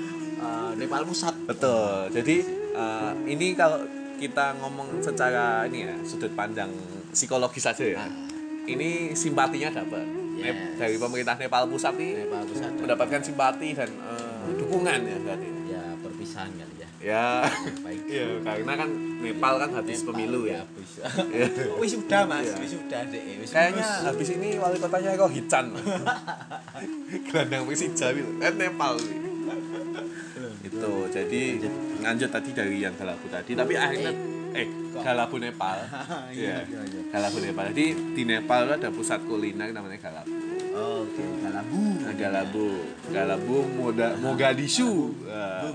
eh, 0.42 0.72
Nepal 0.76 1.02
Pusat. 1.06 1.36
Betul. 1.46 1.94
Jadi 2.12 2.36
eh, 2.74 3.12
ini 3.30 3.54
kalau 3.54 3.78
kita 4.18 4.58
ngomong 4.58 5.06
secara 5.06 5.70
ini 5.70 5.86
ya 5.86 5.94
sudut 6.02 6.34
pandang 6.34 6.74
psikologis 7.14 7.62
saja 7.62 7.86
ya. 7.86 8.02
Ah. 8.02 8.12
Ini 8.66 8.90
simpatinya 9.14 9.70
dapat. 9.72 10.06
Yes. 10.36 10.76
Dari 10.76 10.96
pemerintah 10.96 11.36
Nepal 11.36 11.64
pusat 11.66 11.96
nih 11.96 12.12
Nepal 12.22 12.44
Pusat. 12.44 12.72
mendapatkan 12.76 13.22
simpati 13.24 13.72
dan 13.72 13.88
eh, 13.88 14.54
dukungan 14.54 15.00
ya 15.02 15.18
berarti. 15.18 15.48
Ya 15.66 15.84
perpisahan 15.98 16.52
kali 16.52 16.76
ya. 16.76 16.88
Ya. 17.00 17.28
Baik. 17.80 18.02
Iya, 18.16 18.28
karena 18.42 18.74
kan 18.76 18.90
Nepal 19.20 19.54
kan 19.58 19.70
habis 19.74 20.00
Nepal, 20.00 20.08
pemilu 20.12 20.42
ya. 20.46 20.62
habis. 20.62 20.90
Wis 21.82 21.92
sudah 21.94 22.22
Mas, 22.26 22.46
Iya. 22.46 22.56
wis 22.60 22.72
sudah 22.74 23.02
deh. 23.08 23.24
Wis 23.40 23.50
Kayaknya 23.50 23.86
habis 24.06 24.28
ini 24.32 24.50
wali 24.56 24.78
kotanya 24.78 25.10
kok 25.16 25.32
Hichan. 25.32 25.66
Gelandang 27.26 27.64
Persija. 27.66 28.08
Eh 28.12 28.54
Nepal. 28.54 28.96
itu 30.66 30.92
jadi 31.08 31.42
lanjut 32.02 32.28
tadi 32.28 32.50
dari 32.52 32.82
yang 32.82 32.92
Galabu 32.94 33.30
tadi 33.30 33.54
tapi 33.54 33.78
akhirnya 33.78 34.12
eh? 34.56 34.68
Galabu 34.96 35.36
Nepal 35.38 35.78
Iya, 36.32 36.32
Iya. 36.32 36.58
iya, 36.64 36.82
iya. 36.86 37.02
Galabu 37.10 37.38
Nepal 37.38 37.66
jadi 37.70 37.86
di 38.12 38.24
Nepal 38.24 38.60
itu 38.64 38.74
ada 38.76 38.90
pusat 38.90 39.20
kuliner 39.22 39.70
namanya 39.70 40.00
Galabu 40.00 40.34
Oke, 40.76 41.24
Galabu. 41.40 41.84
nah, 41.98 42.14
Galabu 42.14 42.68
Galabu 43.08 43.58
Moda 43.70 44.16
Mogadishu 44.18 45.12
Nah, 45.26 45.72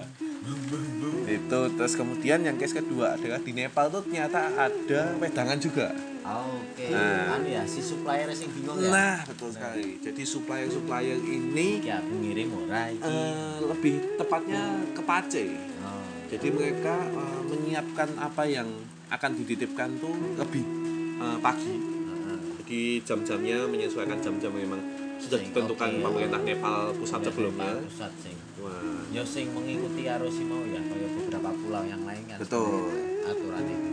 itu 1.26 1.60
terus 1.70 1.94
kemudian 1.94 2.40
yang 2.40 2.56
case 2.56 2.72
kedua 2.74 3.14
adalah 3.14 3.38
di 3.38 3.52
Nepal 3.52 3.88
tuh 3.88 4.02
ternyata 4.02 4.40
ada 4.50 5.00
wedangan 5.16 5.56
juga 5.56 5.92
Oke. 6.20 6.92
Nah. 6.92 7.32
Anu 7.34 7.48
ya, 7.48 7.64
si 7.64 7.80
supplier 7.80 8.28
sing 8.30 8.48
bingung 8.50 8.76
ya. 8.78 8.88
nah 8.88 9.16
betul 9.22 9.48
sekali 9.48 9.96
jadi 9.98 10.22
supplier 10.22 10.68
supplier 10.68 11.16
ini 11.18 11.80
Iki 11.80 11.90
aku 11.90 12.12
ngirim 12.18 12.48
ora 12.54 12.88
iki. 12.88 13.02
eh, 13.02 13.56
lebih 13.62 13.94
tepatnya 14.16 14.62
ke 14.90 15.02
Pace 15.02 15.44
Oh. 15.79 15.79
Jadi 16.30 16.48
mereka 16.54 16.94
eh, 17.10 17.42
menyiapkan 17.50 18.08
apa 18.16 18.46
yang 18.46 18.68
akan 19.10 19.30
dititipkan 19.42 19.98
tuh 19.98 20.14
lebih 20.38 20.62
eh, 21.18 21.38
pagi. 21.42 21.74
Jadi 22.62 23.02
jam-jamnya 23.02 23.66
menyesuaikan 23.66 24.22
jam-jam 24.22 24.54
memang 24.54 24.78
sudah 25.18 25.42
ditentukan 25.42 25.90
oke. 25.98 26.02
pemerintah 26.06 26.40
Nepal 26.46 26.94
pusat 26.94 27.20
sebelumnya. 27.26 27.82
Pusat 27.82 28.12
sing. 28.22 28.36
Wah, 28.62 29.02
Ya 29.10 29.22
sing 29.26 29.50
mengikuti 29.50 30.06
arus 30.06 30.38
mau 30.46 30.62
ya, 30.62 30.78
kayak 30.78 31.10
beberapa 31.18 31.50
pulau 31.50 31.82
yang 31.82 32.02
lain 32.06 32.22
kan. 32.30 32.38
Betul. 32.38 32.94
Aturan 33.26 33.64
itu. 33.66 33.90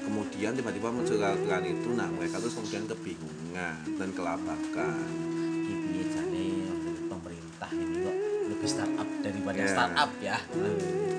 kemudian 0.00 0.50
tiba-tiba 0.58 0.90
muncul 0.90 1.22
aturan 1.22 1.62
itu, 1.70 1.88
nah 1.94 2.08
mereka 2.10 2.42
tuh 2.42 2.50
kemudian 2.50 2.82
kebingungan 2.88 3.78
dan 3.94 4.08
kelabakan. 4.10 5.06
Startup 9.40 9.48
daripada 9.48 9.58
Ya. 9.58 9.68
startup 9.70 10.10
ya. 10.20 10.36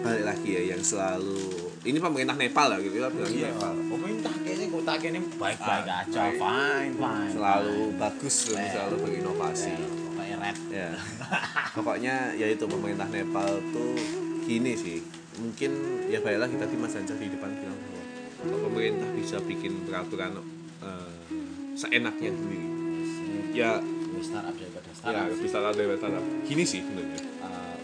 Balik 0.01 0.23
lagi 0.25 0.49
ya 0.49 0.62
yang 0.67 0.81
selalu 0.81 1.41
ini 1.81 1.97
pemerintah 1.97 2.36
Nepal 2.36 2.67
lah 2.67 2.77
gitu 2.77 2.95
ya 2.95 3.10
bilang 3.10 3.31
Iya, 3.31 3.49
Nepal. 3.49 3.73
pemerintah 3.88 4.34
kayaknya 4.36 4.67
kota 4.69 4.93
kene 4.95 5.19
baik-baik 5.31 5.86
Ah, 5.86 6.01
aja, 6.01 6.21
baik. 6.23 6.38
fine, 6.38 6.93
fine. 6.95 7.31
Selalu 7.31 7.77
bagus 7.97 8.36
dan 8.45 8.57
Eh. 8.60 8.69
selalu 8.71 8.95
berinovasi. 8.99 9.73
Kayak 10.12 10.38
red. 10.39 10.57
ya 10.69 10.89
pokoknya 11.75 12.15
ya 12.36 12.47
itu 12.47 12.63
pemerintah 12.63 13.07
Nepal 13.07 13.49
tuh 13.67 13.97
gini 14.43 14.73
sih 14.75 15.01
mungkin 15.34 15.71
ya 16.07 16.19
baiklah 16.19 16.45
kita 16.45 16.63
tadi 16.63 16.75
Mas 16.75 16.93
di 16.93 17.27
depan 17.27 17.49
bilang 17.51 17.73
bahwa 17.75 18.03
kalau 18.38 18.57
pemerintah 18.69 19.10
bisa 19.12 19.38
bikin 19.41 19.81
peraturan 19.84 20.38
eh, 20.79 21.13
seenaknya 21.73 22.29
sendiri 22.31 22.67
ya 23.51 23.81
Lebih 23.81 24.21
startup 24.21 24.53
daripada 24.53 24.88
ya 24.88 24.93
startup. 24.93 25.41
bisa 25.41 25.57
ada 25.60 25.95
startup 25.97 26.25
gini 26.43 26.63
sih 26.63 26.81
sebenarnya 26.81 27.17
Eh, 27.17 27.31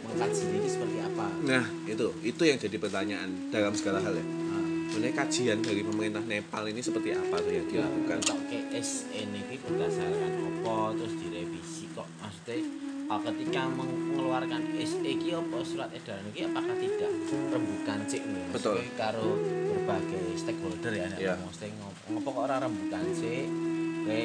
mengkaji 0.08 0.43
ini 0.54 0.67
seperti 0.67 0.98
apa? 1.00 1.26
nah 1.43 1.63
itu 1.86 2.08
itu 2.22 2.41
yang 2.41 2.58
jadi 2.58 2.78
pertanyaan 2.78 3.30
dalam 3.48 3.72
segala 3.72 4.00
hal 4.00 4.13
ya. 4.13 4.24
Nah, 4.24 4.63
sebenarnya 4.88 5.15
kajian 5.17 5.60
dari 5.60 5.82
pemerintah 5.82 6.24
Nepal 6.24 6.63
ini 6.65 6.80
seperti 6.80 7.12
apa 7.12 7.36
tuh 7.38 7.52
yang 7.52 7.65
dilakukan? 7.65 8.17
Untuk 8.22 8.39
KS 8.48 8.89
ini 9.13 9.41
berdasarkan 9.58 10.32
apa 10.38 10.76
terus 10.93 11.13
direvisi 11.17 11.86
kok? 11.91 12.08
Maksudnya 12.17 12.60
ketika 13.08 13.62
mengeluarkan 13.70 14.62
SE 14.78 15.00
ki 15.13 15.30
apa 15.32 15.58
surat 15.63 15.89
edaran 15.89 16.28
ini 16.28 16.43
apakah 16.46 16.76
tidak? 16.76 17.12
Rembukan 17.50 18.00
cek 18.04 18.20
nih 18.22 18.46
Betul. 18.52 18.76
Karo 18.93 19.30
berbagai 19.67 20.36
stakeholder 20.36 20.91
ya 20.91 21.08
nek 21.08 21.15
Iya. 21.17 21.34
maksudnya 21.38 21.72
ngop- 21.78 22.04
ngopo 22.10 22.30
kok 22.30 22.43
ora 22.43 22.56
rembukan 22.60 23.04
cek 23.10 23.46
kowe 24.04 24.24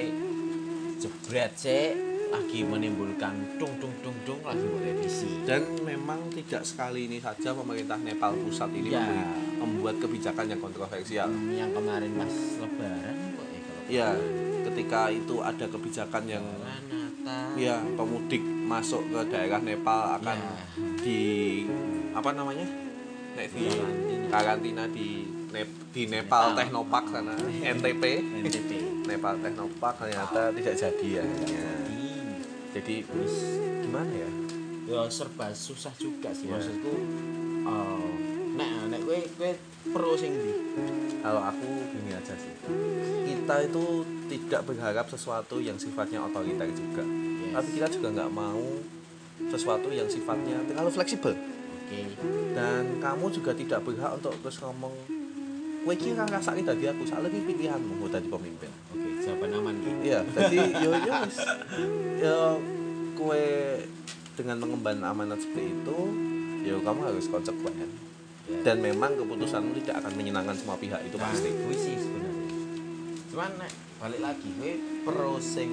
jebret 0.98 1.52
cek 1.54 1.90
lagi 2.30 2.60
menimbulkan 2.64 3.34
dung 3.54 3.74
dung 3.76 3.94
dung 4.00 4.16
dung 4.24 4.40
lagi 4.40 4.64
dan 5.42 5.60
memang 5.80 6.30
tidak 6.30 6.62
sekali 6.62 7.06
ini 7.06 7.18
saja 7.18 7.50
pemerintah 7.50 7.96
Nepal 7.96 8.34
pusat 8.38 8.70
ini 8.70 8.90
Ya. 8.90 9.00
memberi- 9.00 9.30
membuat 9.58 9.94
kebijakan 9.98 10.46
yang 10.46 10.58
kontroversial 10.58 11.26
Hmm, 11.26 11.50
yang 11.50 11.70
kemarin 11.70 12.10
pas 12.12 12.30
lebaran 12.58 13.16
kok 13.32 13.46
ya 13.46 13.60
kalau 13.60 13.82
Iya, 13.88 14.08
ketika 14.64 15.00
itu 15.08 15.34
ada 15.38 15.66
kebijakan 15.66 16.24
yang 16.26 16.44
Natal 16.82 17.54
ya 17.54 17.76
pemudik 17.92 18.40
masuk 18.42 19.02
ke 19.04 19.20
daerah 19.28 19.58
Nepal 19.58 20.16
akan 20.16 20.36
Ya. 20.36 20.54
di 20.98 21.20
apa 22.12 22.30
namanya? 22.32 22.66
Nek 23.32 23.46
di 23.48 23.64
Karantina. 24.28 24.84
di 24.86 25.08
Nep- 25.48 25.80
di 25.90 26.02
Nepal 26.06 26.52
Nepal. 26.52 26.58
Technopark 26.58 27.06
sana, 27.08 27.34
NTP. 27.76 28.04
NTP 28.40 28.70
Nepal 29.04 29.36
Technopark 29.38 29.96
ternyata 29.98 30.48
tidak 30.50 30.74
jadi 30.74 31.08
ya. 31.14 31.24
Jadi, 31.24 32.00
Jadi 32.72 32.94
wis 33.06 33.34
gimana 33.82 34.08
ya? 34.10 34.28
Ya 34.84 35.06
serba 35.06 35.50
susah 35.52 35.94
juga 35.96 36.30
sih 36.30 36.46
Ya. 36.46 36.58
maksudku 36.58 36.92
eh 37.62 38.10
nek 38.52 38.70
nek 38.90 39.00
kowe 39.02 39.18
kowe 39.38 39.50
pro 39.92 40.12
sing 40.14 40.32
ndi 40.34 40.52
Kalau 41.22 41.38
aku 41.38 41.62
gini 41.94 42.10
aja 42.10 42.34
sih. 42.34 42.50
Kita 43.22 43.54
itu 43.62 43.84
tidak 44.26 44.66
berharap 44.66 45.06
sesuatu 45.06 45.62
yang 45.62 45.78
sifatnya 45.78 46.18
otoriter 46.18 46.66
juga. 46.74 47.06
Yes. 47.06 47.54
Tapi 47.54 47.68
kita 47.78 47.86
juga 47.94 48.08
nggak 48.10 48.30
mau 48.34 48.58
sesuatu 49.46 49.86
yang 49.90 50.10
sifatnya 50.10 50.58
terlalu 50.66 50.90
fleksibel. 50.90 51.34
oke 51.82 52.00
dan 52.54 52.98
kamu 52.98 53.26
juga 53.30 53.52
tidak 53.52 53.84
berhak 53.84 54.16
untuk 54.16 54.32
terus 54.40 54.58
ngomong 54.58 54.94
kowe 55.82 55.92
iki 55.92 56.10
ora 56.10 56.24
ngrasake 56.24 56.62
dadi 56.62 56.84
aku 56.88 57.02
sak 57.04 57.20
lagi 57.20 57.38
pilihanmu 57.38 58.00
mau 58.00 58.08
dadi 58.08 58.26
pemimpin 58.26 58.70
oke 58.90 59.08
jawaban 59.20 59.50
aman 59.52 59.74
gitu 59.82 59.98
iya 60.00 60.20
jadi 60.24 60.58
yo 60.80 60.90
yo 60.96 61.12
wis 61.22 61.38
yo 62.22 62.38
kowe 63.12 63.44
dengan 64.42 64.58
mengemban 64.58 64.98
amanat 65.00 65.38
seperti 65.38 65.70
itu 65.72 65.98
yo 66.62 66.76
kamu 66.80 67.00
harus 67.04 67.26
konsekuen 67.26 67.88
Ya. 68.42 68.58
dan 68.64 68.82
memang 68.82 69.14
keputusanmu 69.14 69.70
tidak 69.78 70.02
akan 70.02 70.12
menyenangkan 70.12 70.50
semua 70.52 70.74
pihak 70.74 70.98
itu 71.00 71.14
Nah, 71.14 71.30
pasti 71.30 71.46
kuwi 71.48 71.76
sih 71.78 71.94
sebenarnya 71.94 72.46
cuman 73.24 73.50
nek 73.56 73.72
balik 73.96 74.20
lagi 74.20 74.48
kowe 74.52 74.72
pro 75.04 75.32
sing 75.38 75.70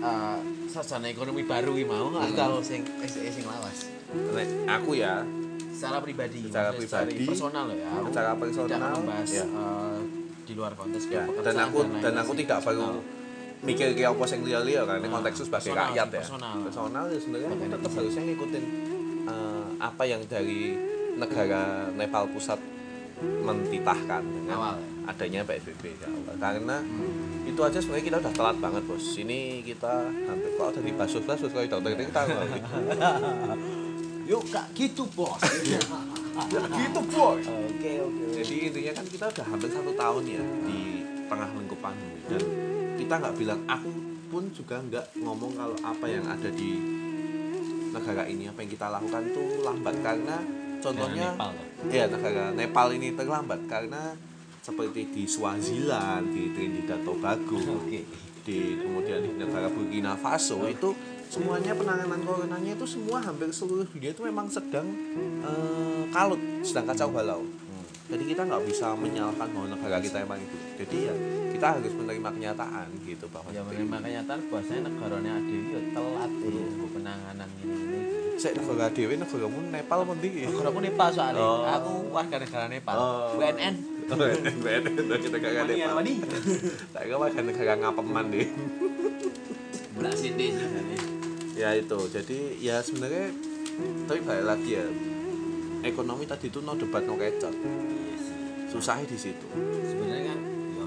eh 0.00 0.38
sasana 0.66 1.06
ekonomi 1.06 1.42
baru 1.42 1.70
iki 1.72 1.86
mau 1.86 2.10
Hmm. 2.10 2.26
atau 2.26 2.58
sing 2.60 2.82
SE 3.00 3.22
sing 3.22 3.46
lawas 3.46 3.86
Nek 4.10 4.48
aku 4.68 4.98
ya 4.98 5.22
secara 5.70 6.02
pribadi 6.02 6.42
Secara 6.44 6.74
pribadi, 6.74 7.22
personal 7.22 7.64
loh 7.64 7.78
ya 7.78 7.90
secara 8.02 8.30
personal, 8.34 8.66
tidak 8.66 8.90
membahas 8.92 9.30
ya. 9.30 9.44
eh, 9.46 9.98
di 10.42 10.52
luar 10.52 10.72
konteks 10.74 11.04
ya 11.06 11.22
dan 11.38 11.54
aku 11.60 11.78
lain-lain 11.80 12.02
dan 12.02 12.14
aku 12.18 12.32
tidak 12.34 12.58
perlu. 12.60 12.98
Mikir 13.60 13.92
kayak 13.92 14.16
apa 14.16 14.24
yang 14.32 14.42
liya-liya 14.42 14.82
kan 14.88 14.96
ini 14.98 15.08
konteksnya 15.08 15.44
sebagai 15.44 15.68
personal, 15.68 15.86
rakyat 15.92 16.08
ya 16.08 16.22
personal. 16.24 16.54
personal 16.64 17.04
ya 17.06 17.18
sebenarnya 17.20 17.46
aku 17.46 17.56
Sebagai 17.56 17.76
tetap 17.76 17.92
harusnya 18.00 18.22
ngikutin 18.24 18.64
eh, 19.28 19.66
apa 19.80 20.02
yang 20.08 20.20
dari 20.24 20.60
negara 21.20 21.62
Nepal 21.92 22.24
pusat 22.32 22.60
mentitahkan 23.20 24.22
dengan 24.24 24.56
Awal. 24.56 24.76
adanya 25.04 25.44
PSBB 25.44 25.92
di 25.92 26.04
awal. 26.08 26.32
karena 26.40 26.80
itu 27.44 27.60
aja 27.60 27.76
sebenarnya 27.76 28.04
kita 28.08 28.16
udah 28.24 28.32
telat 28.32 28.56
banget 28.56 28.82
bos 28.88 29.04
ini 29.20 29.60
kita 29.60 30.08
hampir 30.08 30.48
kok 30.56 30.72
udah 30.72 30.80
dibahas 30.80 31.12
bos 31.20 31.40
kalau 31.44 31.68
dokter 31.68 31.90
ini 31.92 32.04
kita 32.08 32.22
Yuk 34.30 34.46
kak 34.48 34.66
gitu 34.72 35.04
bos. 35.12 35.42
gitu 36.72 37.00
boy 37.12 37.36
Oke 37.42 37.92
oke. 38.00 38.24
jadi 38.40 38.54
intinya 38.70 38.92
kan 38.96 39.04
kita 39.04 39.24
udah 39.28 39.46
hampir 39.52 39.68
satu 39.68 39.92
tahun 39.92 40.22
ya 40.24 40.42
di 40.64 40.80
tengah 41.28 41.48
lingkup 41.52 41.80
pandemi 41.82 42.20
dan 42.30 42.42
kita 43.10 43.26
nggak 43.26 43.38
bilang 43.42 43.60
aku 43.66 43.90
pun 44.30 44.46
juga 44.54 44.78
nggak 44.78 45.18
ngomong 45.18 45.58
kalau 45.58 45.74
apa 45.82 46.06
yang 46.06 46.22
ada 46.30 46.46
di 46.46 46.78
negara 47.90 48.22
ini 48.22 48.46
apa 48.46 48.62
yang 48.62 48.70
kita 48.70 48.86
lakukan 48.86 49.34
tuh 49.34 49.66
lambat 49.66 49.98
karena 49.98 50.38
contohnya 50.78 51.34
Nepal, 51.34 51.50
ya 51.90 52.06
negara 52.06 52.54
Nepal 52.54 52.86
ini 52.94 53.10
terlambat 53.18 53.66
karena 53.66 54.14
seperti 54.62 55.10
di 55.10 55.26
Swaziland 55.26 56.30
di 56.30 56.54
Trinidad 56.54 57.02
Tobago 57.02 57.58
Oke. 57.82 58.06
di 58.46 58.78
kemudian 58.78 59.26
di 59.26 59.42
negara 59.42 59.66
Burkina 59.66 60.14
Faso 60.14 60.62
itu 60.70 60.94
semuanya 61.26 61.74
penanganan 61.74 62.22
coronanya 62.22 62.78
itu 62.78 62.86
semua 62.86 63.18
hampir 63.26 63.50
seluruh 63.50 63.90
dunia 63.90 64.14
itu 64.14 64.22
memang 64.22 64.46
sedang 64.46 64.86
eh, 65.42 66.06
kalut 66.14 66.38
sedang 66.62 66.86
kacau 66.86 67.10
balau. 67.10 67.42
Jadi 68.10 68.24
kita 68.26 68.42
nggak 68.42 68.62
bisa 68.66 68.86
menyalahkan 68.98 69.48
bahwa 69.54 69.66
negara 69.70 69.96
kita 70.02 70.18
emang 70.26 70.42
itu 70.42 70.56
jadi 70.82 70.96
ya 71.06 71.14
kita 71.54 71.66
harus 71.76 71.92
menerima 71.94 72.28
kenyataan 72.34 72.86
gitu 73.06 73.26
bahwa 73.30 73.48
Ya 73.54 73.62
menerima 73.62 73.96
kenyataan 74.02 74.40
bahwasanya 74.50 74.82
negaranya 74.90 75.32
adewi 75.38 75.70
yo 75.70 75.80
telat 75.94 76.32
ya 76.42 76.64
penanganan 76.90 77.48
ini 77.60 77.74
ini. 77.76 77.98
saya 78.40 78.52
negara 78.56 78.88
dewi 78.90 79.14
negaramu 79.20 79.58
Nepal 79.68 79.98
apa 80.02 80.12
ndi 80.16 80.28
Negara 80.48 80.68
aku 80.72 80.80
Nepal 80.80 81.08
soalnya. 81.12 81.44
Oh. 81.44 81.60
Aku 81.60 81.92
warga 82.08 82.36
negara 82.40 82.66
Nepal. 82.72 82.96
Oh. 82.96 83.36
WNN. 83.36 83.74
beda 84.64 84.90
kita 85.20 85.36
negara 85.38 85.62
Mani 85.62 85.76
ya, 85.76 85.86
Nepal 85.86 85.96
mani. 86.00 86.14
saya 86.96 87.14
warga 87.14 87.40
negara 87.44 87.72
ngapeman 87.78 88.24
deh 88.32 88.48
Belas 89.94 90.16
sini 90.16 90.46
ya 91.60 91.76
itu 91.76 92.00
jadi 92.08 92.38
ya 92.56 92.80
sebenarnya 92.80 93.36
tapi 94.08 94.20
balik 94.24 94.44
lagi 94.48 94.80
ya 94.80 94.86
ekonomi 95.84 96.24
tadi 96.24 96.48
itu 96.48 96.64
no 96.64 96.72
debat 96.76 97.04
no 97.04 97.20
kecot. 97.20 97.52
Susahnya 98.70 99.04
di 99.04 99.18
situ 99.18 99.46
Sebenarnya 99.82 100.30
kan 100.30 100.38
ya 100.70 100.86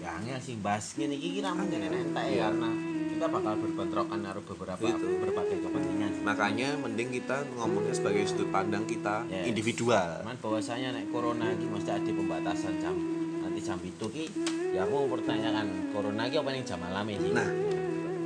ya 0.00 0.10
angel 0.16 0.38
sih 0.40 0.54
ngene 0.56 1.14
iki 1.14 1.28
kira 1.36 1.50
mungkin 1.50 1.80
entek 1.82 2.26
ya 2.30 2.48
karena 2.48 2.70
kita 3.06 3.26
bakal 3.26 3.54
berbentrokan 3.56 4.18
karo 4.20 4.40
beberapa 4.44 4.82
Itu. 4.84 5.08
berbagai 5.18 5.58
kepentingan. 5.58 6.12
makanya 6.20 6.68
mending 6.76 7.10
kita 7.10 7.36
ngomongnya 7.56 7.90
sebagai 7.90 8.22
sudut 8.26 8.48
pandang 8.50 8.84
kita 8.84 9.24
Yes. 9.26 9.48
individual 9.48 10.20
Cuman 10.20 10.36
bahwasanya 10.38 10.88
nek 10.92 11.08
corona 11.08 11.48
iki 11.48 11.66
mesti 11.66 11.90
ada 11.90 12.10
pembatasan 12.12 12.74
jam 12.76 12.94
nanti 13.40 13.60
jam 13.60 13.78
itu 13.80 14.06
ki 14.06 14.24
ya 14.70 14.84
aku 14.84 14.92
mau 14.94 15.08
pertanyakan 15.10 15.66
corona 15.90 16.22
ki 16.26 16.36
apa 16.36 16.48
yang 16.50 16.64
jam 16.64 16.78
malam 16.78 17.06
sih? 17.08 17.32
Nah. 17.32 17.48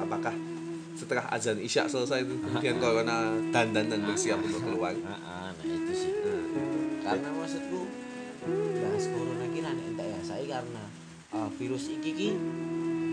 apakah 0.00 0.34
setelah 0.92 1.24
azan 1.30 1.56
isya 1.56 1.86
selesai 1.86 2.20
itu 2.20 2.34
kemudian 2.36 2.76
corona 2.76 3.16
dandan 3.48 3.86
dan 3.86 4.00
bersiap 4.02 4.36
untuk 4.38 4.60
keluar 4.60 4.92
Heeh, 4.92 5.48
nah 5.48 5.64
itu 5.64 5.92
sih. 5.94 6.12
nah, 6.12 6.44
Karena 7.06 7.28
maksudku 7.32 7.80
bahas 8.46 9.04
corona 9.06 9.46
ki 9.48 9.60
nek 9.60 9.74
entek 9.90 10.06
ya 10.08 10.20
saya 10.22 10.44
karena 10.46 10.82
uh, 11.32 11.48
virus 11.56 11.88
iki 11.88 12.10
ki 12.12 12.30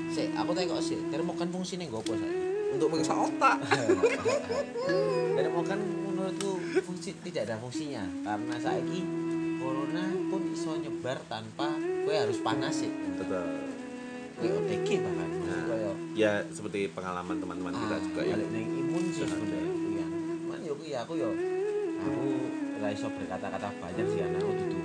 Sik, 0.07 0.31
aku 0.39 0.55
tanya 0.55 0.71
kok 0.71 0.79
sih, 0.79 0.95
termokan 1.11 1.51
fungsinya 1.51 1.83
gue 1.83 1.99
apa 1.99 2.13
saya? 2.15 2.31
untuk 2.67 2.87
merusak 2.91 3.15
otak 3.15 3.59
Termokan 5.37 5.79
menurutku 5.83 6.51
fungsi 6.83 7.11
tidak 7.23 7.47
ada 7.47 7.55
fungsinya 7.59 8.03
karena 8.23 8.55
saya 8.55 8.79
corona 9.59 10.03
pun 10.29 10.41
iso 10.51 10.79
nyebar 10.79 11.19
tanpa 11.27 11.75
gue 11.79 12.15
harus 12.15 12.39
panas 12.39 12.83
sih. 12.83 12.91
betul 13.19 13.45
Kayak 14.37 14.53
OTG 14.53 14.87
bahkan. 15.01 15.29
Nah. 15.43 15.93
Ya 16.13 16.45
seperti 16.53 16.93
pengalaman 16.93 17.41
teman-teman 17.41 17.73
kita 17.73 17.95
Ah, 17.97 18.01
juga 18.01 18.21
ya 18.21 18.35
balik 18.37 18.49
nang 18.53 18.67
imun 18.69 19.03
sih 19.09 19.25
sebenarnya 19.25 19.71
iya 19.91 20.05
cuman 20.45 20.59
yo 20.61 20.73
kuwi 20.77 20.91
aku 20.93 21.13
yo 21.17 21.29
aku 21.99 22.21
ora 22.77 22.89
iso 22.93 23.07
berkata-kata 23.09 23.67
banyak 23.81 24.05
sih 24.07 24.19
karena 24.21 24.37
aku 24.37 24.51
dudu 24.55 24.77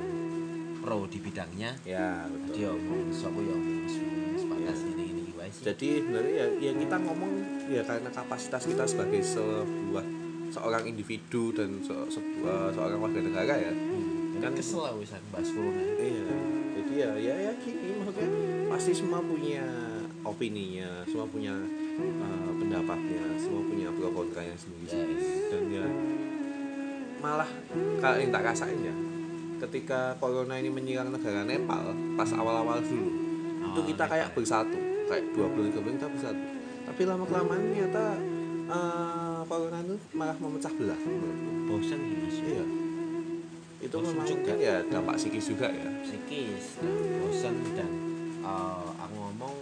pro 0.83 1.07
di 1.07 1.18
bidangnya. 1.18 1.71
Ya 1.83 2.27
jadi 2.27 2.35
betul 2.35 2.59
yo 2.59 2.71
ngomong 2.75 3.01
iso 3.09 3.25
aku 3.25 3.40
yo 3.40 3.55
ngomong 3.55 3.87
sebatas 4.35 4.79
ini 4.85 5.05
ini 5.07 5.23
sih. 5.49 5.62
Jadi 5.62 5.88
sebenarnya 6.01 6.35
ya, 6.35 6.47
ya 6.59 6.73
kita 6.75 6.97
ngomong 6.99 7.33
ya 7.68 7.83
karena 7.83 8.11
kapasitas 8.11 8.62
kita 8.64 8.85
sebagai 8.85 9.23
sebuah 9.23 10.05
seorang 10.51 10.85
individu 10.85 11.55
dan 11.55 11.81
se- 11.81 12.11
sebuah 12.11 12.73
seorang 12.73 12.99
warga 12.99 13.21
negara 13.21 13.55
ya. 13.57 13.73
Hmm. 13.73 14.37
kan- 14.37 14.53
kesel 14.53 14.99
wisan 14.99 15.23
bahas 15.31 15.47
corona. 15.49 15.79
Iya 15.79 16.25
jadi 16.73 16.92
ya 16.99 17.11
ya 17.14 17.35
ya 17.40 17.53
gini 17.57 17.95
maksudnya 17.95 18.29
pasti 18.66 18.90
semua 18.90 19.23
punya 19.23 19.62
opininya 20.23 21.05
semua 21.05 21.29
punya 21.29 21.53
uh, 22.01 22.51
pendapatnya 22.57 23.23
semua 23.38 23.62
punya 23.62 23.87
pro 23.92 24.09
kontranya 24.11 24.57
sendiri 24.57 25.14
Yes. 25.14 25.53
dan 25.53 25.62
ya 25.68 25.85
malah 27.23 27.47
kalau 28.01 28.16
yang 28.18 28.31
tak 28.31 28.45
rasain 28.45 28.79
ya 28.83 28.95
ketika 29.62 30.18
corona 30.18 30.59
ini 30.59 30.68
menyerang 30.68 31.14
negara 31.14 31.46
Nepal 31.46 31.94
pas 32.18 32.31
awal-awal 32.35 32.83
dulu 32.83 33.11
itu 33.62 33.81
Oh, 33.81 33.87
kita 33.88 34.05
kayak 34.05 34.37
bersatu 34.37 34.77
kayak 35.09 35.33
dua 35.33 35.48
bulan 35.48 35.72
tiga 35.72 35.81
bulan 35.81 35.96
kita 35.96 36.09
bersatu. 36.12 36.42
Tapi 36.83 37.01
lama 37.09 37.25
kelamaan 37.25 37.62
ternyata 37.72 38.05
uh, 38.68 39.40
corona 39.48 39.81
itu 39.81 39.96
malah 40.12 40.37
memecah 40.37 40.72
belah 40.77 41.01
bosan 41.70 42.01
sih 42.05 42.16
mas. 42.20 42.37
Iya. 42.42 42.64
Itu 43.83 43.96
Bosan 43.96 44.12
memang 44.12 44.27
juga. 44.29 44.53
ya 44.61 44.77
dampak 44.92 45.16
psikis 45.16 45.46
juga 45.57 45.72
ya. 45.72 45.88
Psikis 46.05 46.85
dan 46.85 46.94
bosan 47.25 47.55
dan 47.72 47.90
uh, 48.44 48.92
aku 49.01 49.14
ngomong 49.16 49.55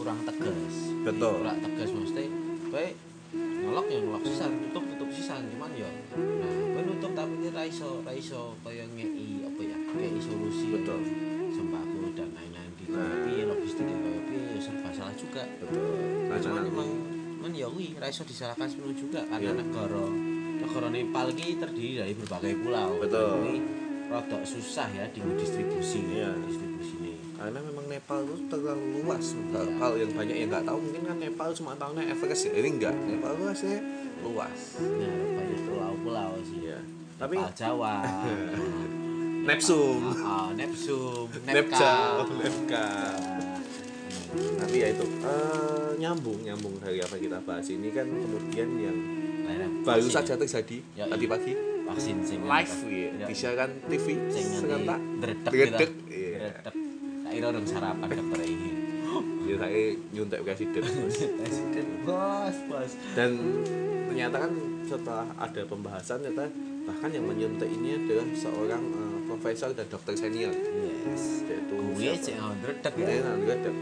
kurang 0.00 0.18
tegas. 0.24 0.74
Betul. 1.04 1.34
kurang 1.44 1.58
tegas 1.60 1.90
mesti 1.92 2.24
baik 2.72 2.94
ngelok 3.32 3.86
ya 3.88 3.98
ngelok 4.00 4.22
sisan 4.28 4.52
tutup 4.68 4.84
tutup 4.92 5.08
sisan 5.12 5.40
cuman 5.56 5.70
ya 5.72 5.88
nah 6.16 6.52
gue 6.76 6.82
nutup 6.84 7.12
tapi 7.16 7.32
ini 7.40 7.48
raiso 7.48 8.04
raiso 8.04 8.56
kayak 8.60 8.88
ngei 8.92 9.21
ya 9.94 10.08
ngei 10.08 10.20
solusi 10.20 10.66
Betul. 10.70 11.00
sembako 11.50 11.98
dan 12.12 12.28
lain-lain 12.30 12.70
gitu 12.76 12.90
Nah. 12.92 13.08
tapi 13.08 13.30
ya 13.34 13.44
logistik 13.46 13.84
ya 13.84 13.96
kayak 13.96 14.22
ya 14.48 14.60
serba 14.60 14.90
salah 14.90 15.14
juga 15.14 15.42
betul 15.58 15.96
nah, 16.26 16.38
cuman 16.38 16.56
Karena 16.58 16.70
emang 16.70 16.90
cuman 17.34 17.50
ya 17.52 17.66
kuwi 17.66 17.88
raiso 17.96 18.22
disalahkan 18.22 18.66
sepenuh 18.66 18.94
juga 18.94 19.20
karena 19.24 19.48
Iya. 19.48 19.58
negara 19.58 20.04
negara 20.58 20.88
Nepal 20.88 21.26
ini 21.32 21.56
terdiri 21.56 21.92
dari 21.98 22.12
berbagai 22.14 22.52
pulau 22.56 22.90
Betul. 22.98 23.32
ini 23.42 23.54
rada 24.06 24.38
susah 24.42 24.88
ya 24.90 25.04
di 25.08 25.20
distribusi 25.34 26.00
Iya. 26.10 26.30
distribusi 26.38 26.94
ini 26.98 27.12
karena 27.34 27.58
memang 27.60 27.84
Nepal 27.86 28.18
itu 28.22 28.44
terlalu 28.46 28.86
luas 28.98 29.24
Iya. 29.30 29.60
kalau 29.76 29.96
yang 29.96 30.12
banyak 30.12 30.36
yang 30.36 30.48
nggak 30.48 30.64
tahu 30.64 30.78
mungkin 30.78 31.02
kan 31.02 31.16
Nepal 31.18 31.48
cuma 31.52 31.72
tahunya 31.74 32.04
Everest 32.08 32.42
ya 32.44 32.52
ini 32.54 32.68
enggak 32.72 32.94
Nepal 32.94 33.32
itu 33.34 33.44
aslinya 33.46 33.80
luas 34.22 34.60
Nah, 34.78 35.16
banyak 35.34 35.60
pulau-pulau 35.66 36.32
sih. 36.42 36.60
iya 36.62 36.78
tapi 37.16 37.34
Nepal 37.36 37.52
Jawa. 37.52 37.94
Nepsum 39.42 40.00
Ah, 40.22 40.48
Nepsum, 40.54 41.26
Nepca 41.42 41.52
Nepka. 41.52 41.94
Nepka 42.38 42.86
tapi 44.32 44.80
ya 44.80 44.88
itu 44.88 45.04
eh, 45.04 45.90
nyambung 46.00 46.40
nyambung 46.40 46.80
dari 46.80 46.96
apa 46.98 47.20
kita 47.20 47.44
bahas 47.44 47.68
ini 47.68 47.92
kan 47.92 48.08
kemudian 48.08 48.68
yang 48.80 48.96
baru 49.84 50.08
saja 50.08 50.40
terjadi 50.40 50.80
Ya, 50.96 51.04
tadi 51.04 51.28
iya. 51.28 51.32
pagi 51.36 51.52
vaksin 51.84 52.16
sing 52.24 52.40
live 52.40 52.74
ya 52.88 53.10
Ya, 53.12 53.26
disiarkan 53.28 53.70
TV 53.92 54.06
sing 54.32 54.46
nanti 54.48 54.56
serentak 54.56 55.00
dredeg 55.20 55.52
Dredeg, 55.52 55.90
gitu. 55.92 55.92
iya. 56.08 56.38
Dredeg. 56.48 56.74
Tak 57.22 57.30
kira 57.32 57.46
orang 57.48 57.66
sarapan 57.66 58.08
dokter 58.08 58.40
ini. 58.42 58.70
ya 59.48 59.54
saya 59.60 59.82
nyuntek 60.10 60.40
presiden 60.42 60.82
Presiden 61.42 61.86
bos, 62.08 62.56
bos. 62.70 62.92
dan 63.12 63.30
ternyata 64.08 64.36
kan 64.38 64.52
setelah 64.82 65.26
ada 65.36 65.60
pembahasan 65.68 66.18
ternyata 66.22 66.48
bahkan 66.82 67.10
yang 67.12 67.24
menyuntik 67.24 67.68
ini 67.68 68.00
adalah 68.00 68.26
seorang 68.32 68.82
eh, 69.32 69.38
profesor 69.38 69.72
dan 69.72 69.86
dokter 69.86 70.12
senior 70.14 70.52
Yes. 70.52 71.42
yaitu 71.42 71.72
Gue 71.72 72.12
sih 72.14 72.36
dredeg 72.36 72.94
ya. 72.94 73.08
ya 73.08 73.32
ada 73.32 73.72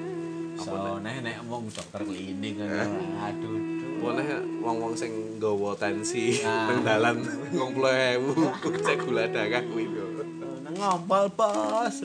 So, 0.60 0.76
nek 0.98 1.20
nek 1.20 1.40
omong 1.40 1.68
dokter 1.68 2.00
klinik 2.00 2.54
kan. 2.54 2.68
Eh. 2.84 3.24
Aduh. 3.24 3.54
duh. 3.56 3.96
boleh 3.98 4.24
wong-wong 4.58 4.92
sing 4.92 5.08
nggawa 5.36 5.72
tensi 5.74 6.40
Ah. 6.40 6.68
nang 6.68 6.80
dalan 6.82 7.16
20.000 7.50 8.76
cek 8.86 8.98
gula 9.00 9.24
darah 9.26 9.62
kuwi. 9.62 9.88
Nang 10.60 10.74
ngompol 10.74 11.32
bos. 11.32 12.04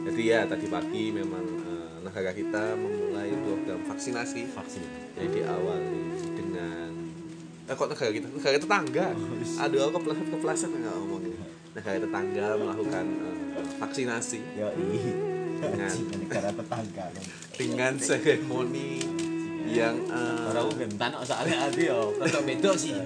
Jadi 0.00 0.22
ya 0.22 0.44
tadi 0.44 0.66
pagi 0.66 1.04
memang 1.10 1.44
eh, 1.62 1.94
negara 2.00 2.32
kita 2.32 2.74
memulai 2.74 3.28
program 3.38 3.80
vaksinasi 3.84 4.40
Vaksin. 4.48 4.84
jadi 5.14 5.28
diawali 5.36 6.00
dengan 6.34 6.90
eh, 7.64 7.74
kok 7.74 7.88
negara 7.88 8.10
kita 8.10 8.26
negara 8.26 8.56
tetangga 8.56 9.06
Oh, 9.12 9.62
aduh 9.62 9.80
aku 9.84 10.00
kepleset 10.00 10.26
kepleset 10.30 10.70
nggak 10.70 10.94
ngomongin 10.96 11.32
negara 11.72 11.96
tetangga 11.96 12.46
melakukan 12.56 13.04
eh, 13.54 13.66
vaksinasi 13.76 14.40
Yo 14.54 14.68
Dengan- 15.60 15.92
negara 16.18 16.48
tetangga. 16.50 17.06
dengan 17.52 17.92
seremoni 17.94 18.96
yang 19.66 19.94
eh, 20.02 20.48
Orang 20.48 20.72
soalnya 21.22 21.56
ada 21.66 21.76
yo, 21.78 22.16
tetap 22.18 22.42
beda 22.42 22.70
sih. 22.74 22.96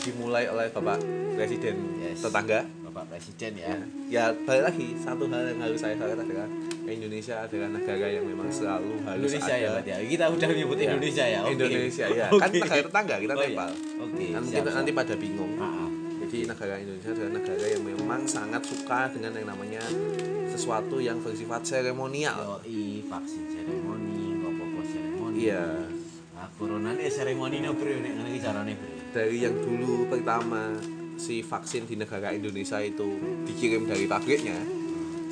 dimulai 0.00 0.44
oleh 0.46 0.66
bapak 0.68 0.98
presiden 1.34 1.76
Yes. 1.98 2.20
tetangga 2.20 2.64
Bapak 2.82 3.06
Presiden 3.06 3.54
ya. 3.54 3.70
ya, 3.70 3.78
ya 4.10 4.24
balik 4.42 4.66
lagi 4.66 4.98
satu 4.98 5.30
hal 5.30 5.46
yang 5.46 5.62
harus 5.62 5.78
saya 5.78 5.94
sampaikan 5.94 6.26
adalah 6.26 6.48
Indonesia 6.82 7.38
adalah 7.38 7.70
negara 7.70 8.06
yang 8.10 8.26
memang 8.26 8.50
selalu 8.50 8.98
harus 9.06 9.30
Indonesia 9.30 9.54
ada 9.54 9.62
ya 9.62 9.70
ya. 9.86 9.96
Kita 10.02 10.24
udah 10.26 10.48
menyebut 10.50 10.74
Ya. 10.74 10.84
Indonesia 10.90 11.24
ya. 11.24 11.40
Oke. 11.40 11.52
Indonesia 11.54 12.06
ya 12.10 12.26
Oke. 12.34 12.42
kan 12.42 12.50
negara 12.50 12.82
tetangga 12.82 13.14
kita 13.16 13.32
Oh, 13.32 13.38
iya. 13.38 13.46
Nepal 13.46 13.70
Oke. 13.70 14.24
kan 14.26 14.42
siap, 14.42 14.42
mungkin 14.42 14.50
siap. 14.66 14.74
nanti 14.74 14.90
pada 14.90 15.14
bingung 15.14 15.52
Maaf. 15.54 15.89
Jadi 16.30 16.46
negara 16.46 16.78
Indonesia 16.78 17.10
adalah 17.10 17.32
negara 17.42 17.66
yang 17.66 17.82
memang 17.82 18.22
sangat 18.22 18.62
suka 18.62 19.10
dengan 19.10 19.34
yang 19.34 19.50
namanya 19.50 19.82
sesuatu 20.46 21.02
yang 21.02 21.18
bersifat 21.18 21.66
seremonial. 21.66 22.62
Yoi, 22.62 23.02
vaksin 23.02 23.50
seremoni, 23.50 24.38
ngopo-ngopo 24.38 24.80
seremoni. 24.86 25.34
iya. 25.42 25.90
Nah, 26.38 26.46
corona 26.54 26.94
ini 26.94 27.10
seremoni 27.10 27.58
nih 27.58 27.74
bro, 27.74 27.94
nek 27.98 28.12
ngene 28.14 28.38
carane 28.38 28.72
bro. 28.78 28.90
dari 29.10 29.42
yang 29.42 29.58
dulu 29.58 30.06
pertama 30.06 30.78
si 31.18 31.42
vaksin 31.42 31.90
di 31.90 31.98
negara 31.98 32.30
Indonesia 32.30 32.78
itu 32.78 33.10
dikirim 33.44 33.90
dari 33.90 34.06
pabriknya 34.06 34.56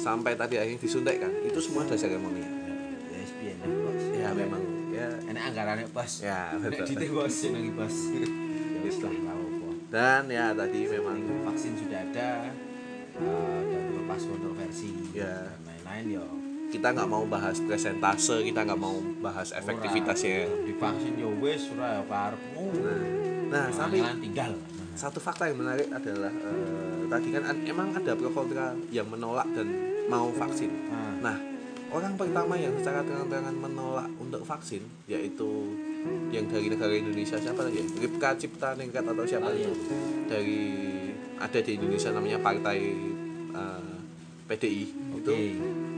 sampai 0.02 0.34
tadi 0.34 0.58
akhirnya 0.58 0.82
disuntikkan 0.82 1.30
itu 1.46 1.62
semua 1.62 1.86
ada 1.86 1.94
seremonial 1.94 2.58
Ya 3.38 3.54
ya, 3.54 3.54
ya 4.18 4.28
memang. 4.34 4.62
Ya. 4.90 5.08
Enak 5.30 5.54
anggarannya 5.54 5.86
bos. 5.94 6.26
ya 6.26 6.58
betul. 6.58 6.90
dite 6.90 7.06
bos. 7.14 7.46
Lagi 7.46 7.70
dan 9.88 10.28
ya 10.28 10.52
tadi 10.52 10.84
memang 10.84 11.16
vaksin 11.44 11.72
sudah 11.74 12.00
ada 12.02 12.52
eh, 13.14 13.60
dan 13.64 13.82
lepas 13.94 14.20
kontroversi 14.22 14.92
Ya. 15.10 15.48
dan 15.48 15.64
lain-lain 15.64 16.04
ya. 16.14 16.24
kita 16.68 16.92
nggak 16.92 17.08
mau 17.08 17.24
bahas 17.24 17.56
presentase 17.58 18.44
kita 18.44 18.60
nggak 18.62 18.76
mau 18.76 18.92
bahas 19.18 19.48
efektivitasnya 19.50 20.44
Ora, 20.44 20.64
divaksin 20.64 21.12
ya 21.16 21.28
wis 21.34 21.62
ora 21.72 22.04
karepmu. 22.04 22.64
nah, 22.78 23.00
nah 23.48 23.66
tapi 23.70 23.98
tinggal. 24.20 24.52
Satu 24.92 25.22
fakta 25.22 25.46
yang 25.46 25.62
menarik 25.62 25.86
adalah 25.88 26.28
eh, 26.28 27.06
tadi 27.06 27.28
kan 27.30 27.42
emang 27.62 27.94
ada 27.94 28.12
pro 28.12 28.28
kontra 28.28 28.74
yang 28.90 29.06
menolak 29.06 29.46
dan 29.54 29.70
mau 30.06 30.28
vaksin 30.28 30.68
Nah, 30.90 31.14
nah 31.22 31.36
orang 31.88 32.18
pertama 32.18 32.52
yang 32.52 32.74
secara 32.76 33.00
terang-terangan 33.00 33.54
menolak 33.54 34.10
untuk 34.18 34.42
vaksin 34.42 34.82
yaitu 35.06 35.48
yang 36.28 36.44
dari 36.46 36.66
negara 36.68 36.92
Indonesia 36.94 37.36
siapa 37.40 37.60
lagi? 37.64 37.80
Ripka 37.98 38.36
Cipta 38.36 38.76
Ningrat 38.76 39.04
atau 39.04 39.24
siapa 39.24 39.48
itu 39.56 39.72
iya. 39.72 39.72
dari 40.28 40.60
ada 41.38 41.58
di 41.62 41.70
Indonesia 41.78 42.10
namanya 42.12 42.38
partai 42.42 42.78
eh, 43.54 43.96
PDI 44.48 44.84
itu 45.18 45.32
Oke. 45.32 45.54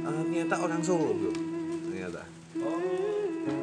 eh, 0.06 0.22
ternyata 0.26 0.54
orang 0.60 0.80
Solo 0.82 1.12
bro 1.16 1.32
ternyata 1.88 2.22
Oh. 2.60 2.76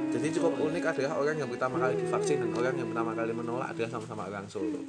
jadi 0.09 0.31
cukup 0.31 0.57
unik 0.63 0.95
adalah 0.95 1.19
orang 1.19 1.37
yang 1.37 1.51
pertama 1.51 1.75
kali 1.77 1.99
divaksin 2.01 2.39
dan 2.39 2.55
orang 2.55 2.73
yang 2.79 2.87
pertama 2.89 3.11
kali 3.13 3.31
menolak 3.35 3.67
adalah 3.75 3.89
sama-sama 3.93 4.31
orang 4.31 4.47
Solo 4.47 4.79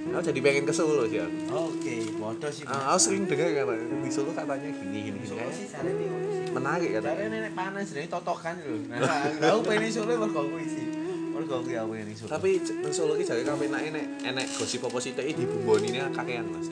aku 0.00 0.22
jadi 0.26 0.40
pengen 0.40 0.64
ke 0.64 0.72
Solo 0.72 1.04
sih 1.04 1.20
aku. 1.20 1.38
Oke, 1.70 1.96
bodoh 2.16 2.48
sih. 2.48 2.64
Ah, 2.64 2.96
aku 2.96 3.00
sering 3.00 3.28
dengar 3.28 3.52
kata 3.52 3.72
di 3.76 4.10
Solo 4.10 4.32
katanya 4.32 4.68
gini 4.72 4.98
gini 5.04 5.18
gini 5.20 5.26
Solo 5.28 5.48
sih 5.52 5.68
cari 5.68 5.92
sih. 5.92 6.08
menarik 6.50 6.88
Cari 6.88 6.96
katanya 7.04 7.26
nenek 7.28 7.52
panas 7.52 7.86
jadi 7.92 8.08
totokan 8.08 8.54
lho. 8.58 8.74
Nah, 8.88 9.28
aku 9.52 9.60
pengen 9.68 9.92
Solo 9.92 10.12
mergo 10.16 10.40
kuwi 10.48 10.64
sih. 10.66 10.86
Mergo 11.30 11.54
aku 11.60 11.68
pengen 11.92 12.16
Solo. 12.16 12.30
tapi 12.32 12.50
nang 12.58 12.92
Solo 12.92 13.12
ki 13.14 13.24
jare 13.24 13.42
kabeh 13.44 13.66
enak 13.68 13.82
enek 13.92 14.04
enek 14.24 14.46
gosip 14.56 14.82
apa 14.82 14.98
sih 14.98 15.12
di 15.12 15.44
bumboni 15.44 15.88
ini 15.92 15.98
kakean 16.10 16.46
mas 16.48 16.66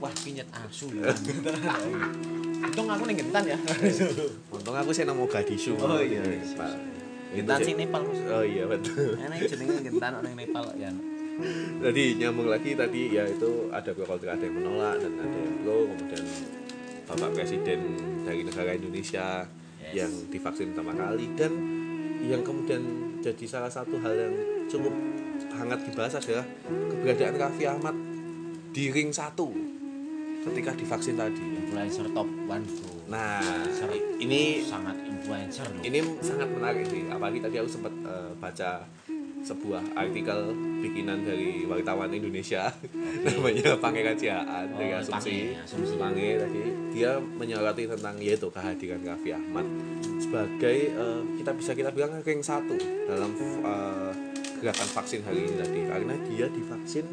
wah 0.00 0.14
pinyet 0.16 0.48
asu 0.48 0.88
ya. 0.96 1.12
Untung 2.60 2.88
aku 2.88 3.04
ning 3.04 3.20
Gentan 3.20 3.44
ya. 3.44 3.58
untung 4.48 4.72
aku 4.72 4.90
sih 4.96 5.04
nang 5.04 5.20
Mogadishu 5.20 5.76
Oh, 5.76 6.00
iya. 6.00 6.24
Pak. 6.56 6.72
Gentan 7.36 7.56
Itu 7.60 7.66
sing 7.68 7.76
Nepal. 7.76 8.02
Oh 8.08 8.42
iya 8.42 8.64
betul 8.66 9.14
Enak 9.20 9.38
jenenge 9.44 9.84
Gentan 9.84 10.12
ning 10.24 10.34
Nepal 10.40 10.64
ya. 10.80 10.88
Jadi 11.80 12.04
nyambung 12.20 12.48
lagi 12.48 12.76
tadi 12.76 13.14
ya 13.14 13.24
itu 13.26 13.72
ada 13.72 13.90
kontra 13.96 14.36
ada 14.36 14.44
yang 14.44 14.56
menolak 14.56 15.00
dan 15.00 15.12
ada 15.20 15.38
yang 15.38 15.54
pro 15.64 15.76
kemudian 15.88 16.24
bapak 17.10 17.30
presiden 17.34 17.80
dari 18.22 18.40
negara 18.46 18.70
Indonesia 18.76 19.44
Yes. 19.90 20.06
yang 20.06 20.12
divaksin 20.30 20.70
pertama 20.70 20.92
kali 20.94 21.26
dan 21.34 21.52
yang 22.22 22.44
kemudian 22.44 22.84
jadi 23.24 23.44
salah 23.48 23.72
satu 23.72 23.98
hal 23.98 24.12
yang 24.12 24.34
cukup 24.68 24.92
hangat 25.50 25.82
dibahas 25.88 26.14
adalah 26.20 26.46
keberadaan 26.68 27.34
Raffi 27.34 27.64
Ahmad 27.66 27.96
di 28.70 28.92
ring 28.94 29.10
satu 29.10 29.50
ketika 30.46 30.72
divaksin 30.76 31.18
tadi 31.18 31.42
Influencer 31.42 32.06
top 32.14 32.28
one 32.46 32.64
bro. 32.64 32.92
nah 33.10 33.40
Influencer 33.42 33.88
ini 34.20 34.62
sangat 34.62 34.96
influencer 35.10 35.66
loh. 35.68 35.82
ini 35.82 35.98
sangat 36.22 36.48
menarik 36.52 36.84
sih 36.86 37.02
apalagi 37.10 37.38
tadi 37.42 37.56
aku 37.58 37.70
sempat 37.72 37.92
eh, 38.04 38.30
baca 38.38 38.70
sebuah 39.40 39.96
artikel 39.96 40.52
bikinan 40.80 41.24
dari 41.24 41.64
wartawan 41.64 42.08
Indonesia 42.08 42.68
namanya 43.24 43.72
Pangeran 43.76 44.12
Cihaan 44.14 44.68
dari 44.70 44.92
Oh, 44.92 45.00
asumsi 45.00 45.56
Pange, 45.56 45.64
Asumsi. 45.64 45.94
Pange 45.96 46.28
tadi 46.36 46.60
dia 46.92 47.10
menyoroti 47.16 47.88
tentang 47.88 48.16
yaitu 48.20 48.48
kehadiran 48.48 49.00
Raffi 49.00 49.30
Ahmad 49.32 49.64
sebagai 50.20 50.78
eh, 50.92 51.20
kita 51.40 51.50
bisa 51.56 51.72
kita 51.72 51.90
bilang 51.90 52.20
ring 52.20 52.40
satu 52.40 52.76
dalam 53.08 53.32
eh, 53.64 54.12
gerakan 54.60 54.88
vaksin 54.92 55.24
hari 55.24 55.48
ini 55.48 55.54
tadi 55.56 55.80
karena 55.88 56.14
dia 56.28 56.46
divaksin 56.46 57.06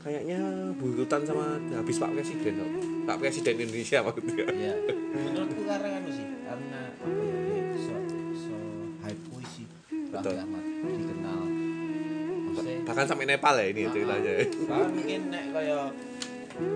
kayaknya 0.00 0.40
burutan 0.80 1.28
sama 1.28 1.60
habis 1.76 2.00
Pak 2.00 2.08
Presiden 2.16 2.56
loh. 2.56 2.70
Pak 3.04 3.20
Presiden 3.20 3.52
Indonesia 3.60 4.00
maksudnya 4.00 4.48
Iya. 4.48 4.74
Menurutku 5.12 5.60
karena 5.68 6.00
anu 6.00 6.08
sih, 6.08 6.24
karena 6.40 6.80
apa 6.88 7.20
ya 7.20 7.36
so 7.76 7.94
so 8.32 8.56
hype 9.04 9.20
puisi. 9.28 9.68
Betul. 10.08 10.32
Raffi 10.32 10.40
Ahmad 10.40 10.59
bahkan 12.90 13.06
sampai 13.06 13.22
Nepal 13.24 13.54
ya 13.54 13.66
ini 13.66 13.86
ceritanya 13.86 14.32
ah. 14.34 14.46
Bahkan 14.66 14.88
mungkin 14.92 15.20
nek 15.28 15.44
kaya 15.52 15.78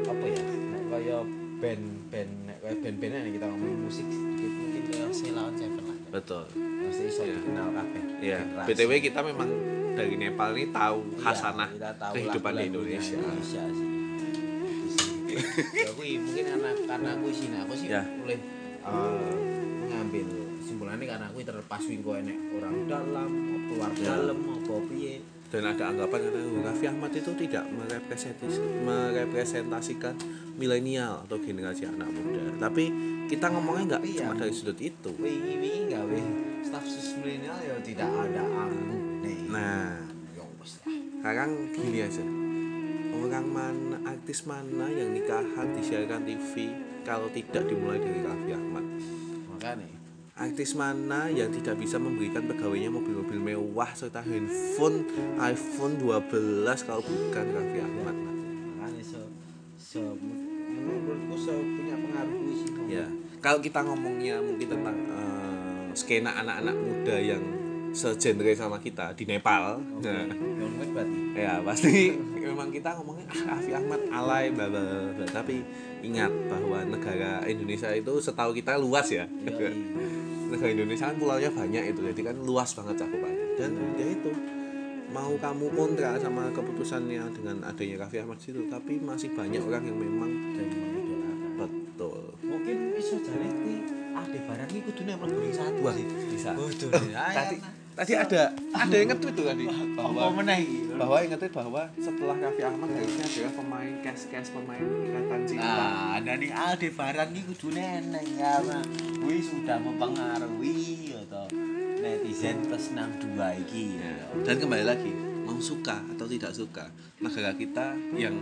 apa 0.04 0.24
ya? 0.24 0.42
Nek 0.46 0.82
kaya 0.88 1.16
band-band 1.56 2.32
nek 2.44 2.58
kaya 2.60 2.74
band-bandan 2.78 3.20
nek 3.20 3.32
kita 3.34 3.46
ngomongin 3.46 3.78
musik 3.80 4.06
sedikit 4.06 4.50
mungkin 4.52 4.82
kaya 4.86 5.04
Sheila 5.10 5.42
on 5.42 5.54
Seven 5.54 5.82
lah. 5.82 5.98
betul 6.12 6.44
Pasti 6.84 7.02
iso 7.04 7.22
Iya. 7.22 7.34
dikenal 7.34 7.68
kabeh. 7.72 8.02
Iya. 8.20 8.38
BTW 8.62 8.90
kita 9.02 9.20
memang 9.20 9.50
dari 9.92 10.14
Nepal 10.16 10.50
ini 10.52 10.70
tahu 10.70 10.98
Iya, 11.04 11.18
khasanah 11.20 11.70
kehidupan 12.12 12.52
di 12.52 12.64
Indonesia. 12.68 13.14
Indonesia 13.16 13.62
sih. 13.68 13.88
Ya 15.74 15.90
aku 15.90 16.02
mungkin 16.20 16.44
karena 16.46 16.70
karena 16.86 17.08
aku 17.12 17.26
sih 17.28 17.46
nah, 17.50 17.60
aku 17.62 17.74
sih 17.74 17.88
Ya. 17.88 18.02
boleh 18.06 18.38
eh, 18.80 19.34
mengambil 19.80 20.26
simpulannya 20.60 21.06
karena 21.08 21.26
aku 21.26 21.42
terlepas 21.42 21.82
wingko 21.82 22.10
enek 22.16 22.38
orang 22.54 22.74
dalam 22.86 23.28
apa 23.50 23.66
luar 23.68 23.90
Ya. 23.96 24.06
dalam 24.14 24.38
apa 24.48 24.74
piye 24.86 25.14
Dan 25.54 25.70
ada 25.70 25.84
anggapan 25.86 26.18
karena 26.18 26.40
Raffi 26.66 26.86
Ahmad 26.90 27.14
itu 27.14 27.30
tidak 27.38 27.62
merepresentasi- 27.70 28.82
merepresentasikan 28.82 30.18
milenial 30.58 31.22
atau 31.22 31.38
generasi 31.38 31.86
anak 31.86 32.10
muda. 32.10 32.58
Tapi 32.58 32.90
kita 33.30 33.54
ngomongnya 33.54 33.94
nggak 33.94 34.02
Tapi 34.02 34.18
cuma 34.18 34.34
ya. 34.34 34.40
dari 34.42 34.52
sudut 34.52 34.78
itu. 34.82 35.10
wingi 35.14 35.54
wingi 35.62 35.94
gawe 35.94 36.20
staf 36.66 36.82
sus 36.82 37.14
milenial 37.22 37.54
ya 37.62 37.78
tidak 37.86 38.10
ada 38.10 38.42
anggun 38.42 39.22
nih 39.22 39.38
Nah, 39.46 39.94
ya 40.34 40.42
sekarang 41.22 41.50
gini 41.70 42.02
aja. 42.02 42.24
Orang 43.14 43.46
mana, 43.46 43.96
artis 44.04 44.42
mana 44.44 44.90
yang 44.90 45.14
nikahan 45.14 45.70
disiarkan 45.72 46.26
TV 46.26 46.74
kalau 47.06 47.30
tidak 47.30 47.62
dimulai 47.70 48.02
dari 48.02 48.20
Raffi 48.20 48.50
Ahmad? 48.52 48.84
makanya 49.54 49.86
Artis 50.34 50.74
mana 50.74 51.30
yang 51.30 51.46
tidak 51.54 51.78
bisa 51.78 51.94
memberikan 51.94 52.42
pegawainya 52.50 52.90
mobil-mobil 52.90 53.38
mewah 53.38 53.86
serta 53.94 54.18
handphone 54.18 55.06
iPhone 55.38 55.94
12 56.02 56.66
kalau 56.82 57.06
bukan 57.06 57.46
Raffi 57.54 57.78
Ahmad? 57.78 58.16
makanya 58.82 59.02
se 59.06 59.20
se 59.78 60.02
menurutku 60.02 61.38
se 61.38 61.54
punya 61.54 61.94
pengaruh 61.94 62.38
sih 62.50 62.70
Ya, 62.90 63.06
kalau 63.38 63.62
kita 63.62 63.86
ngomongnya 63.86 64.42
mungkin 64.42 64.74
tentang 64.74 64.98
eh, 65.06 65.86
skena 65.94 66.34
anak-anak 66.42 66.76
muda 66.82 67.16
yang 67.22 67.42
segenre 67.94 68.58
sama 68.58 68.82
kita 68.82 69.14
di 69.14 69.30
Nepal, 69.30 69.78
Oke, 70.02 70.10
nah, 70.10 70.26
ya 71.38 71.62
pasti 71.62 72.10
memang 72.42 72.74
kita 72.74 72.90
ngomongnya 72.98 73.30
ah 73.30 73.54
Raffi 73.54 73.70
Ahmad 73.70 74.02
alay 74.10 74.50
bla, 74.50 74.66
bla. 74.66 75.26
tapi 75.30 75.62
ingat 76.02 76.34
bahwa 76.50 76.82
negara 76.82 77.46
Indonesia 77.46 77.94
itu 77.94 78.18
setahu 78.18 78.50
kita 78.50 78.74
luas 78.82 79.06
ya. 79.14 79.30
Yoi. 79.46 80.13
Negara 80.54 80.70
Indonesia 80.70 81.10
kan 81.10 81.16
pulaunya 81.18 81.50
banyak 81.50 81.82
itu 81.90 82.00
jadi 82.14 82.22
kan 82.30 82.36
luas 82.46 82.70
banget 82.78 82.94
cakupannya 83.02 83.46
dan 83.58 83.70
ya 83.98 84.06
itu 84.06 84.30
mau 85.10 85.34
kamu 85.38 85.66
kontra 85.74 86.18
sama 86.18 86.50
keputusannya 86.50 87.22
dengan 87.34 87.62
adanya 87.66 88.06
Raffi 88.06 88.18
Ahmad 88.22 88.38
situ 88.38 88.66
tapi 88.70 88.98
masih 89.02 89.34
banyak 89.34 89.62
orang 89.62 89.82
yang 89.86 89.98
memang 89.98 90.30
dan 90.58 90.66
betul. 91.94 92.34
Mungkin 92.42 92.98
iso 92.98 93.22
jane 93.22 93.46
kuwi 93.46 93.86
ade 94.14 94.38
barang 94.50 94.68
iki 94.70 94.80
kudune 94.90 95.14
mlebu 95.14 95.50
satu 95.54 95.82
sih. 95.94 96.06
bisa. 96.34 96.50
Waduh, 96.58 96.90
tadi 97.14 97.56
tadi 97.94 98.12
ada 98.18 98.50
ada 98.74 98.94
yang 98.94 99.08
nge-tweet 99.14 99.34
tuh 99.38 99.46
tadi. 99.46 99.64
Bahwa 99.94 100.34
meneh 100.42 100.58
iki? 100.66 100.78
bahwa 100.94 101.16
yang 101.22 101.30
nge-tweet 101.34 101.54
bahwa 101.54 101.82
setelah 101.98 102.36
Raffi 102.38 102.62
Ahmad 102.62 102.88
harusnya 102.94 103.26
adalah 103.26 103.52
pemain 103.58 103.94
cash-cash 104.02 104.50
pemain 104.54 104.82
ikatan 104.82 105.40
cinta. 105.46 105.66
Nah, 105.66 106.16
dan 106.22 106.38
ini 106.38 106.54
Aldebaran 106.54 107.28
iki 107.34 107.42
kudune 107.50 107.82
eneng 107.82 108.28
karena 108.38 108.78
kuwi 109.18 109.38
sudah 109.42 109.76
mempengaruhi 109.78 111.14
atau 111.26 111.46
netizen 112.02 112.56
plus 112.66 112.92
62 112.92 113.62
iki. 113.64 113.84
dan 114.44 114.54
kembali 114.58 114.84
lagi 114.84 115.12
mau 115.44 115.58
suka 115.60 116.02
atau 116.14 116.26
tidak 116.26 116.52
suka 116.52 116.90
negara 117.20 117.52
kita 117.54 117.94
yang 118.16 118.34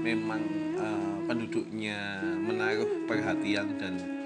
memang 0.00 0.40
eh, 0.80 1.16
penduduknya 1.28 2.24
menaruh 2.40 3.04
perhatian 3.04 3.76
dan 3.76 4.19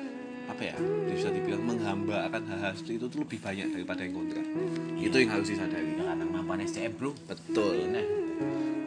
apa 0.44 0.62
ya 0.62 0.76
bisa 1.08 1.28
dibilang 1.32 1.64
menghamba 1.64 2.28
akan 2.28 2.42
hal-hal 2.46 2.72
seperti 2.76 3.00
itu 3.00 3.06
tuh 3.08 3.18
lebih 3.24 3.38
banyak 3.40 3.66
daripada 3.72 4.00
yang 4.04 4.14
kontra 4.14 4.42
itu 4.94 5.16
yang 5.20 5.30
harus 5.36 5.48
disadari. 5.50 5.90
Ya 5.94 6.04
karena 6.10 6.24
mampan 6.24 6.58
SCM 6.64 6.92
bro. 6.96 7.12
Betul. 7.28 7.90
Nah 7.92 8.04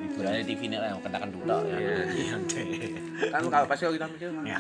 hiburannya 0.08 0.44
TV 0.50 0.62
nih 0.66 0.78
lah 0.82 0.90
yang 0.96 1.02
kena 1.06 1.28
dulu 1.30 1.46
ya. 1.46 1.78
Iya. 1.78 1.98
Iya, 2.10 3.30
kan 3.30 3.42
kalau 3.50 3.66
pasti 3.70 3.84
kalau 3.86 3.96
kita 3.96 4.08
mikir 4.10 4.30
ya. 4.46 4.60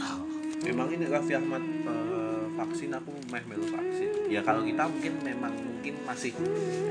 Memang 0.57 0.87
ini 0.89 1.05
Raffi 1.05 1.33
Ahmad 1.37 1.63
eh, 1.65 2.43
vaksin 2.57 2.89
aku 2.93 3.11
meh 3.33 3.43
melu 3.45 3.65
vaksin. 3.69 4.09
Ya 4.29 4.41
kalau 4.45 4.61
kita 4.61 4.85
mungkin 4.85 5.13
memang 5.21 5.53
mungkin 5.53 5.93
masih 6.05 6.33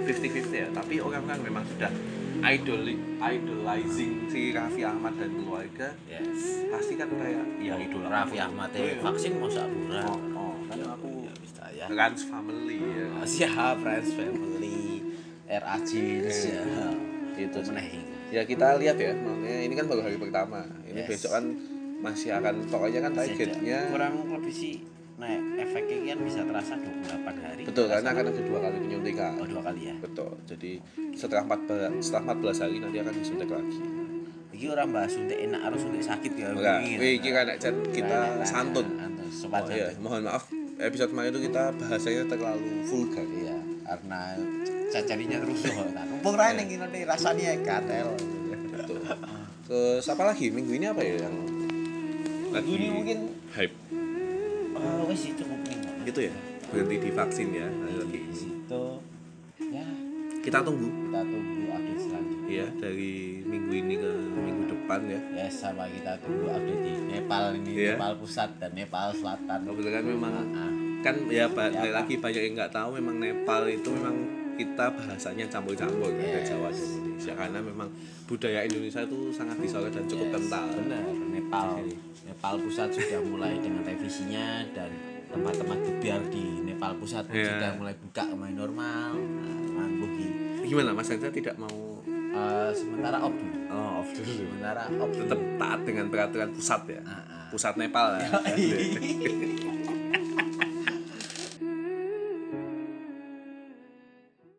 50-50 0.06 0.54
ya. 0.54 0.68
Tapi 0.74 0.98
orang-orang 1.02 1.40
memang 1.46 1.64
sudah 1.66 1.90
idol 2.42 2.82
idolizing 3.18 4.28
si 4.28 4.52
Raffi 4.52 4.82
Ahmad 4.84 5.14
dan 5.16 5.30
keluarga. 5.32 5.88
Yes. 6.08 6.66
Pasti 6.68 6.94
kan 6.98 7.08
kayak 7.12 7.44
ya 7.60 7.74
idola 7.80 8.06
Raffi 8.08 8.38
Ahmad 8.40 8.70
ya. 8.72 8.98
Vaksin 9.00 9.40
mau 9.40 9.48
sabura 9.48 10.02
oh, 10.08 10.18
oh 10.36 10.54
kan 10.68 10.78
aku 10.82 11.28
ya 11.28 11.32
bisa 11.40 11.64
ya. 11.72 11.86
Rans 11.88 12.22
family 12.26 12.78
ya. 12.80 13.06
Oh, 13.16 13.26
siap 13.26 13.76
Friends 13.80 14.10
Family. 14.12 15.02
RA 15.46 15.76
Jeans 15.86 16.36
Iya. 16.50 16.62
ya. 16.66 16.88
Itu 17.38 17.58
meneh 17.70 17.88
ya 18.34 18.42
kita 18.42 18.76
lihat 18.82 18.98
ya. 18.98 19.14
Makanya 19.14 19.60
ini 19.62 19.74
kan 19.78 19.86
baru 19.86 20.02
hari 20.02 20.18
pertama. 20.18 20.66
Ini 20.84 21.06
Yes. 21.06 21.08
besok 21.08 21.30
kan 21.38 21.44
masih 21.96 22.36
akan 22.36 22.68
pokoknya 22.68 23.00
kan 23.08 23.12
targetnya 23.16 23.88
kurang 23.88 24.28
lebih 24.28 24.52
sih 24.52 24.95
nah 25.16 25.32
efeknya 25.56 26.12
kan 26.12 26.18
bisa 26.28 26.40
terasa 26.44 26.72
28 26.76 27.44
hari. 27.44 27.62
Betul 27.64 27.84
karena 27.88 28.08
akan 28.12 28.24
ada 28.28 28.42
dua 28.44 28.58
kali 28.60 28.76
penyuntikan. 28.84 29.32
Oh 29.40 29.48
dua 29.48 29.62
kali 29.64 29.80
ya? 29.88 29.94
Betul 29.96 30.32
jadi 30.44 30.72
setelah 31.16 31.42
14 31.48 32.04
setelah 32.04 32.22
14 32.36 32.62
hari 32.62 32.76
nanti 32.84 32.96
akan 33.00 33.14
disuntik 33.16 33.48
lagi. 33.48 33.80
Iki 34.56 34.66
orang 34.72 34.88
bahas 34.92 35.10
suntik 35.12 35.38
enak 35.40 35.60
harus 35.64 35.80
suntik 35.80 36.04
sakit 36.04 36.32
ya. 36.36 36.48
enggak 36.52 36.78
nek 37.48 37.56
chat 37.56 37.76
kita 37.92 38.44
santun. 38.44 38.86
Santun, 39.32 39.52
oh 39.52 39.68
iya 39.72 39.88
mohon 40.00 40.24
maaf 40.24 40.48
episode 40.76 41.10
kemarin 41.12 41.32
itu 41.32 41.40
kita 41.48 41.72
bahasanya 41.76 42.22
terlalu 42.28 42.84
vulgar. 42.84 43.24
Iya, 43.24 43.56
karena 43.84 44.20
cacarinya 44.92 45.38
terus 45.40 45.60
loh. 45.72 45.88
Nah, 45.92 46.04
numpung 46.04 46.36
rain 46.36 46.60
yang 46.60 46.68
gini 46.68 47.00
rasanya 47.08 47.56
katel. 47.64 48.12
betul. 48.72 49.00
Terus 49.66 50.04
apa 50.06 50.22
lagi? 50.30 50.52
Minggu 50.52 50.72
ini 50.76 50.86
apa 50.86 51.02
ya 51.02 51.26
yang 51.26 51.36
lagi 52.54 52.70
Ini 52.72 52.88
mungkin 52.94 53.18
hype 53.52 53.74
oh, 54.76 55.08
wes 55.08 55.18
sih 55.18 55.32
cukup 55.34 55.58
gitu 56.04 56.20
ya? 56.28 56.34
Berhenti 56.66 56.96
di 56.98 57.10
vaksin 57.10 57.48
ya 57.50 57.66
lagi 57.66 58.20
situ 58.30 58.82
ya. 59.58 59.86
Kita 60.42 60.62
tunggu. 60.62 60.86
Kita 60.86 61.20
tunggu 61.22 61.62
update 61.68 62.00
selanjutnya. 62.00 62.46
ya 62.46 62.66
dari 62.78 63.42
minggu 63.42 63.72
ini 63.74 63.94
ke 63.98 64.10
minggu 64.38 64.62
depan 64.70 65.00
ya. 65.10 65.20
Ya 65.34 65.46
sama 65.50 65.90
kita 65.90 66.14
tunggu 66.22 66.46
update 66.46 66.82
di 66.82 66.92
Nepal 67.10 67.42
ini, 67.58 67.70
Iya. 67.74 67.94
Nepal 67.98 68.12
pusat 68.22 68.50
dan 68.62 68.70
Nepal 68.70 69.10
selatan. 69.10 69.58
kebetulan 69.66 70.04
memang 70.06 70.34
Ah, 70.54 70.70
kan 71.02 71.14
ya 71.26 71.50
Ya, 71.50 71.90
lagi 71.90 72.14
banyak 72.16 72.42
yang 72.46 72.54
nggak 72.54 72.70
tahu 72.70 73.02
memang 73.02 73.18
Nepal 73.18 73.66
itu 73.66 73.90
memang 73.90 74.16
kita 74.56 74.84
bahasanya 74.90 75.44
campur-campur 75.46 76.10
ada 76.10 76.24
Yes. 76.34 76.48
Jawa 76.48 76.68
dan 76.68 76.82
Indonesia 76.82 77.32
karena 77.34 77.58
memang 77.60 77.88
budaya 78.24 78.60
Indonesia 78.62 79.00
itu 79.00 79.18
sangat 79.30 79.56
disorot 79.58 79.92
dan 79.92 80.04
cukup 80.04 80.26
yes, 80.26 80.34
kental 80.34 80.66
Benar, 80.74 81.02
Nepal. 81.30 81.68
Nepal 82.24 82.54
pusat 82.58 82.88
sudah 82.90 83.20
mulai 83.22 83.54
dengan 83.56 83.82
revisinya 83.82 84.46
dan 84.72 84.90
tempat-tempat 85.28 85.78
gebiar 85.78 86.22
di 86.26 86.44
Nepal 86.62 86.96
pusat 86.96 87.22
pun 87.24 87.34
Iya. 87.34 87.52
sudah 87.52 87.70
mulai 87.76 87.94
buka 87.94 88.22
kembali 88.24 88.54
normal. 88.54 89.10
Nah, 89.14 89.88
gimana 90.66 90.90
Mas 90.90 91.08
Anja 91.08 91.30
tidak 91.30 91.54
mau 91.56 91.70
Eh, 92.36 92.68
sementara 92.70 93.16
op 93.18 93.32
dulu. 93.32 93.56
oh 93.66 94.04
off 94.04 94.12
dulu 94.12 94.28
Sementara 94.28 94.84
dulu. 94.92 95.08
tetap 95.16 95.40
taat 95.56 95.80
dengan 95.88 96.04
peraturan 96.06 96.52
pusat 96.52 96.84
ya 96.86 97.00
Ah, 97.00 97.16
ah. 97.16 97.48
pusat 97.48 97.80
Nepal 97.80 98.12
ya 98.12 98.28